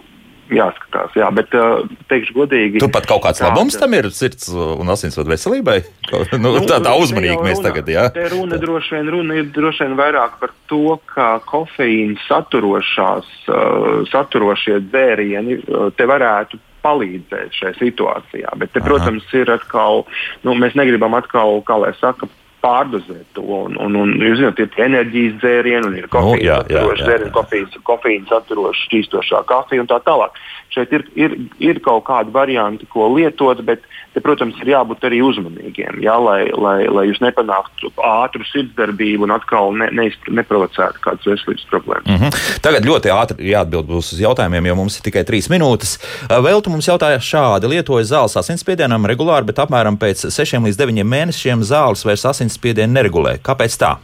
[0.52, 2.82] jāskatās, jā, bet uh, teikšu godīgi.
[2.82, 5.78] Turpat kaut kāds tā- labums tam ir sirds un asinsvadu veselībai.
[6.44, 8.04] Nu, tā tā uzmanīgi mēs runa, tagad, jā.
[8.14, 14.04] Te runa droši vien runa ir droši vien vairāk par to, ka kofeīna saturošās, uh,
[14.10, 18.52] saturošie dzērieni uh, te varētu palīdzēt šajā situācijā.
[18.60, 20.04] Bet, te, protams, ir atkal,
[20.44, 22.28] nu, mēs negribam atkal, kā lai saka,
[22.64, 23.44] pārdozēt to.
[23.44, 27.08] Un, un, un jūs zināt, ir enerģijas dzērieni, un ir Nu, kofīna jā, saturošs jā,
[27.08, 27.36] dzērieni, jā.
[27.38, 30.38] kofīns, kofīna saturoša šķīstošā kafija un tā tālāk.
[30.74, 33.84] Šeit ir, ir, ir kaut kādi varianti, ko lietot, bet,
[34.14, 39.34] te, protams, ir jābūt arī uzmanīgiem, jā, lai, lai, lai jūs nepanāktu ātru sirdsdarbību un
[39.36, 42.08] atkal ne, ne, neprovocētu kādas veselības problēmas.
[42.08, 42.58] Mm -hmm.
[42.64, 45.94] Tagad ļoti ātri jāatbild uz jautājumiem, jo mums ir tikai trīs minūtes.
[46.28, 51.08] Vēl tu mums jautāja šādi: lietoja zāles asinsspiedienam regulāri, bet apmēram pēc sešiem līdz deviņiem
[51.14, 53.38] mēnešiem zāles vairs asinsspiedienu neregulē.
[53.42, 53.96] Kāpēc tā?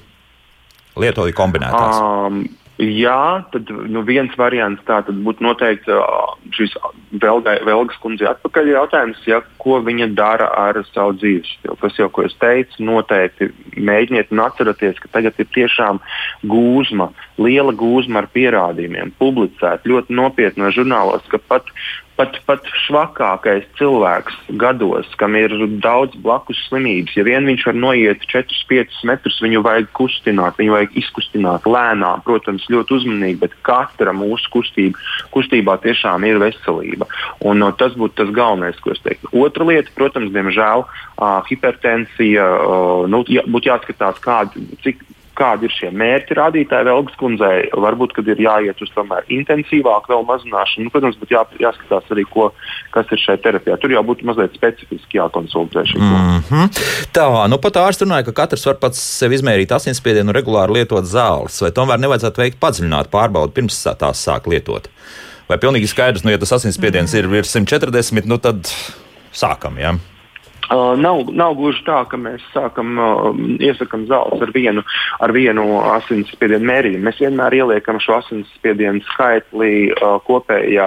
[0.98, 2.00] Lietoja kombinētās.
[2.02, 2.42] Um,
[2.78, 5.94] jā, tad nu, viens variants tā būtu noteikti
[6.56, 6.74] šis
[7.22, 11.78] Velgai, Velgas kundzei atpakaļ jautājums, ja, ko viņa dara ar savu dzīves stilu.
[11.80, 16.02] Tas jau, ko es teicu, noteikti mēģiniet un atcerieties, ka tagad ir tiešām
[16.50, 21.70] gūzma, liela gūzma ar pierādījumiem, publicēta ļoti nopietnos žurnālos, ka pat
[22.20, 28.24] pat, pat švakākais cilvēks gados, kam ir daudz blakus slimības, ja vien viņš var noiet
[28.28, 34.52] 4-5 metrus, viņu vajag kustināt, viņu vajag izkustināt lēnām, protams, ļoti uzmanīgi, bet katra mūsu
[34.52, 35.00] kustība,
[35.34, 37.08] kustībā tiešām ir veselība.
[37.40, 39.32] Un, no, tas būtu tas galvenais, ko es teiktu.
[39.40, 45.06] Otra lieta, protams, diemžēl, uh, hipertensija, uh, nu, jā, būtu jāskatās, kāda, cik
[45.38, 47.68] kādi ir šie mērķi rādītāji Velgas kundzei.
[47.84, 50.86] Varbūt, kad ir jāiet uz tomēr intensīvāku vēl mazināšanu.
[50.86, 52.50] Nu, protams, bet jā, jāskatās arī, ko,
[52.94, 53.78] kas ir šajā terapijā.
[53.80, 56.10] Tur jau būtu mazliet specifiski jākonsultē šī mm.
[56.10, 56.84] Mm -hmm.
[57.16, 61.04] Tā, nu pat ārsts runāja, ka katrs var pats sev izmērīt asinsspiedienu un regulāri lietot
[61.04, 61.62] zāles.
[61.62, 64.88] Vai tomēr nevajadzētu veikt padziļinātu pārbaudi pirms tās sāk lietot?
[65.48, 68.70] Vai pilnīgi skaidrs, nu, ja tas asinsspiediens ir virs 140, nu tad
[69.32, 69.94] sākam, jā.
[69.94, 70.09] Ja?
[70.70, 73.24] Uh, nav, nav gluži tā, ka mēs sākam uh,
[73.58, 74.84] iesakām zāles ar vienu,
[75.18, 75.64] ar vienu
[75.96, 77.02] asinsspiedienu mērījumu.
[77.08, 80.86] Mēs vienmēr ieliekam šo asinsspiedienu skaitli uh, kopējā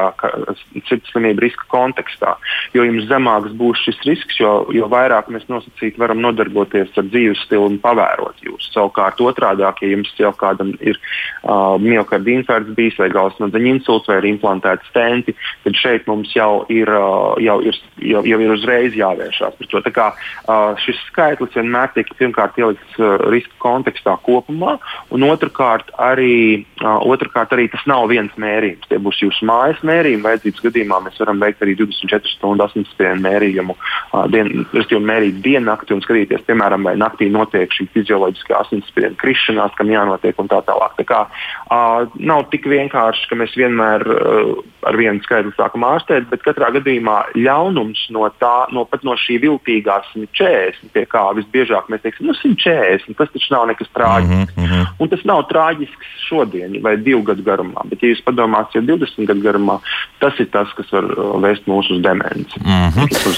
[0.87, 2.37] sirdslimību riska kontekstā.
[2.71, 7.67] Jo zemāks būs šis risks, jo, jo vairāk mēs nosacīt varam nodarboties ar dzīves stilu
[7.67, 8.71] un pavērot jūs.
[8.71, 14.21] Savukārt otrādi, ja jums jau kādam ir uh, miocarda infarkts bijis vai galvasmadzeņu insults vai
[14.21, 15.35] ir implantēti stenti,
[15.67, 19.81] tad šeit mums jau ir, uh, jau ir, jau, jau ir uzreiz jāvēršās par to.
[19.83, 24.77] Tā kā uh, šis skaitlis vienmēr tiek pirmkārt ielikts uh, riska kontekstā kopumā,
[25.13, 28.87] un otrkārt arī, uh, otrkārt arī tas nav viens mērījums.
[28.89, 30.23] Tie būs jūsu mājas mērījumi.
[30.23, 34.65] Vajadzības gadījumā mēs varam veikt arī 24 stundu asinsspiedienu mērījumu, uh, dien,
[35.03, 40.51] mērīt diennakti un skatīties, piemēram, vai naktī notiek šī fizioloģiskā asinsspiediena krišanās, kam jānotiek un
[40.51, 40.95] tā tālāk.
[40.99, 44.53] Tā kā, uh, nav tik vienkārši, ka mēs vienmēr uh,
[44.87, 49.99] ar vienu skaitli sākam ārstēt, bet katrā gadījumā ļaunums no tā, no no šī viltīgā
[50.11, 54.55] 140, pie kā visbiežāk mēs teiksim, nu 140, tas taču nav nekas trāģisks.
[54.57, 54.85] Mm -hmm.
[54.99, 59.27] Un tas nav trāģisks šodien vai divu gadu garumā, bet ja jūs padomāsiet, jau 20
[59.27, 59.79] gadu garumā,
[60.19, 62.59] tas ir tas, kas var uh, vēst mūs uz demenci.
[62.59, 63.07] Mm -hmm.
[63.29, 63.37] uz...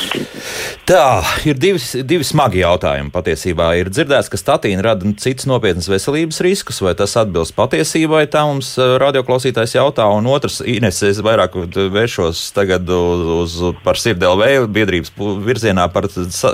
[0.85, 3.75] Tā ir divi, divi smagi jautājumi patiesībā.
[3.79, 8.77] Ir dzirdēts, ka statīna rada citas nopietnas veselības riskus, vai tas atbilst patiesībai, tā mums
[8.77, 10.05] uh, radioklausītājs jautā.
[10.17, 11.55] Un otrs, Ines, es vairāk
[11.91, 15.11] vēršos tagad uz, uz par sirdelvēju biedrības
[15.45, 16.04] virzienā par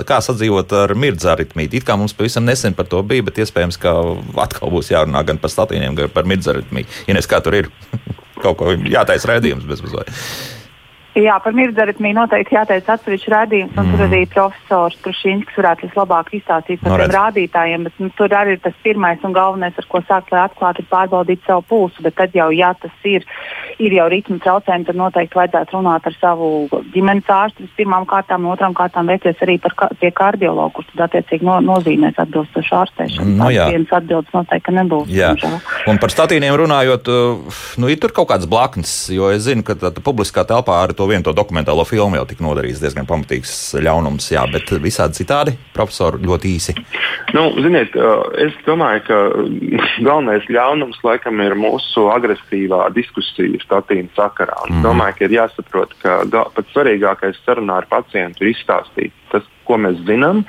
[0.08, 1.80] kā sadzīvot ar mirdza aritmītu.
[1.80, 3.94] It kā mums pavisam nesen par to bija, bet iespējams, ka
[4.44, 7.04] atkal būs jārunā gan par statīniem, gan par mirdza aritmītu.
[7.12, 7.70] Ines, kā tur ir?
[8.42, 10.10] Kaut ko jātaisa redzējums bez mazliet.
[11.12, 13.92] Jā, par mirdzaritmiju noteikti jāteic atsevišķi rādījums, un mm.
[13.92, 18.54] tur arī profesors Krušīnskis varētu vislabāk izstāstīt par no, tiem rādītājiem, bet nu, tur arī
[18.56, 22.16] ir tas pirmais un galvenais, ar ko sākt, lai atklāti ir pārbaudīt savu pulsu, bet
[22.16, 23.26] tad jau, ja tas ir,
[23.76, 26.48] ir jau ritmu traucējumi, tad noteikti vajadzētu runāt ar savu
[26.94, 31.58] ģimenes ārstu pirmām kārtām, otrām kārtām vērsties arī par, pie kardiologu, kurš tad attiecīgi no,
[31.68, 33.36] nozīmēs atbilstošu ārstēšanu.
[33.36, 33.68] No, jā.
[33.74, 35.12] Viens atbildes noteikti nebūs.
[35.12, 35.34] Jā.
[35.92, 37.12] Un par statīniem runājot,
[37.76, 40.96] nu, ir tur kaut kāds blaknes, jo es zinu, ka tā, tā publiskā telpā ar
[40.96, 45.18] to to vienu to dokumentālo filmu jau tika nodarīts diezgan pamatīgs ļaunums, jā, bet visādi
[45.22, 46.76] citādi, profesori, ļoti īsi.
[47.34, 47.96] Nu, ziniet,
[48.42, 49.18] es domāju, ka
[50.06, 54.60] galvenais ļaunums laikam ir mūsu agresīvā diskusija statīna sakarā.
[54.68, 54.78] Mm.
[54.78, 54.86] Mhm.
[54.86, 56.20] domāju, ka ir jāsaprot, ka
[56.54, 60.42] pats svarīgākais sarunā ar pacientu ir izstāstīt tas, ko mēs zinām,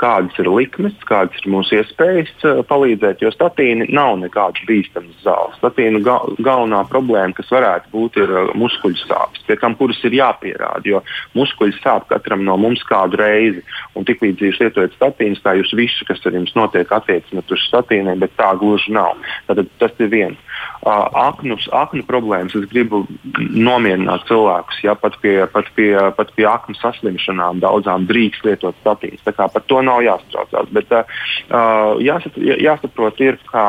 [0.00, 2.32] kādas ir likmes, kādas ir mūsu iespējas
[2.68, 3.22] palīdzēt.
[3.22, 5.56] Jo statīna nav nekāds bīstams zāles.
[5.60, 10.82] Statīna ga galvenā problēma, kas varētu būt, ir muskuļu sāpes, pie kam kuras ir jāpierāda.
[10.88, 11.02] Jo
[11.38, 13.62] muskuļu sāp katram no mums kādu reizi.
[13.94, 18.18] Un tiklīdz jūs lietojat statīnas, tā jūs visu, kas ar jums notiek, attiecināt uz statīniem,
[18.24, 19.18] bet tā gluži nav.
[19.46, 20.47] Tad tas ir viens.
[20.88, 23.02] Aknus, aknu problēmas es gribu
[23.36, 24.80] nomierināt cilvēkus.
[24.86, 29.24] Ja, pat, pie, pat, pie, pat pie aknu saslimšanām daudzām drīkst lietot statīnas.
[29.26, 30.70] Par to nav jāsatraucās.
[30.74, 33.64] Bet uh, jāsap, jāsaprot, ir, ka,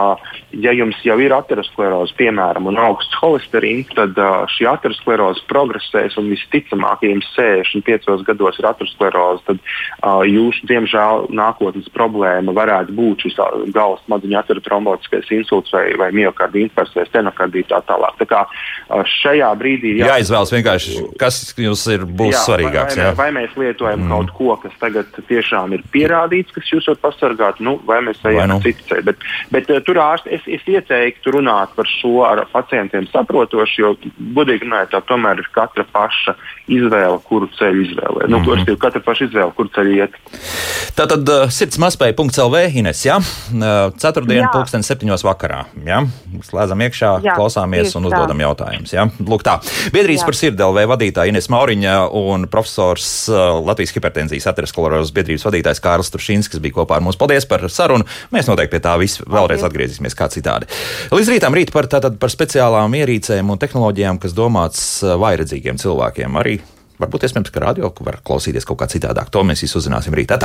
[0.54, 6.30] ja jums jau ir ateroskleroze, piemēram, un augsts holesterīns, tad uh, šī ateroskleroze progresēs un
[6.32, 13.26] visticamāk, ja jums 65 gados ir ateroskleroze, tad uh, jūs, diemžēl, nākotnes problēma varētu būt
[13.26, 13.40] šis
[13.74, 18.16] galvas smadzeņu aterotrombotiskais insults vai, vai miocarda infarkts vai stenokardīta tā tālāk.
[18.20, 18.42] Tā kā
[19.20, 22.98] šajā brīdī jā, jāizvēlas vienkārši, kas jums ir būs jā, svarīgāks.
[22.98, 24.14] Vai, vai, vai mēs lietojam mm.
[24.14, 28.56] kaut ko, kas tagad tiešām ir pierādīts, kas jūs var pasargāt, nu, vai mēs ejam
[28.56, 28.60] nu.
[28.66, 29.08] citu ceļu.
[29.10, 33.94] Bet, bet tur ārsti es, es ieteiktu runāt par šo ar pacientiem saprotoši, jo,
[34.38, 36.36] godīgi runājot, tā tomēr ir katra paša
[36.70, 38.30] izvēle, kuru ceļu izvēlēt.
[38.30, 38.70] Nu, mm -hmm.
[38.70, 40.18] Ir katra paša izvēle, kuru ceļu iet.
[40.98, 43.18] Tātad uh, sirdsmaspēja.lv Ines, jā?
[43.20, 46.04] Uh, ceturtdien, pulksten septiņos vakarā, jā?
[46.70, 48.46] Slēdzam iekšā, jā, klausāmies un uzdodam tā.
[48.46, 49.06] jautājumus, jā?
[49.26, 49.56] Lūk tā.
[49.94, 50.28] Biedrības jā.
[50.28, 56.62] par sirdelvē vadītāja Ines Mauriņa un profesors uh, Latvijas hipertenzijas aterosklerozes biedrības vadītājs Kārls Turšīnskis
[56.62, 57.18] bija kopā ar mums.
[57.20, 58.06] Paldies par sarunu.
[58.36, 60.70] Mēs noteikti pie tā viss vēlreiz atgriezīsimies kā citādi.
[61.10, 66.38] Līdz rītam rīt par, tātad, par speciālām ierīcēm un tehnoloģijām, kas domāts vairedzīgiem cilvēkiem.
[66.44, 66.60] Arī
[67.00, 69.32] Varbūt iespējams, ka radio var klausīties kaut kā citādāk.
[69.32, 70.36] To mēs visi uzzināsim rītā.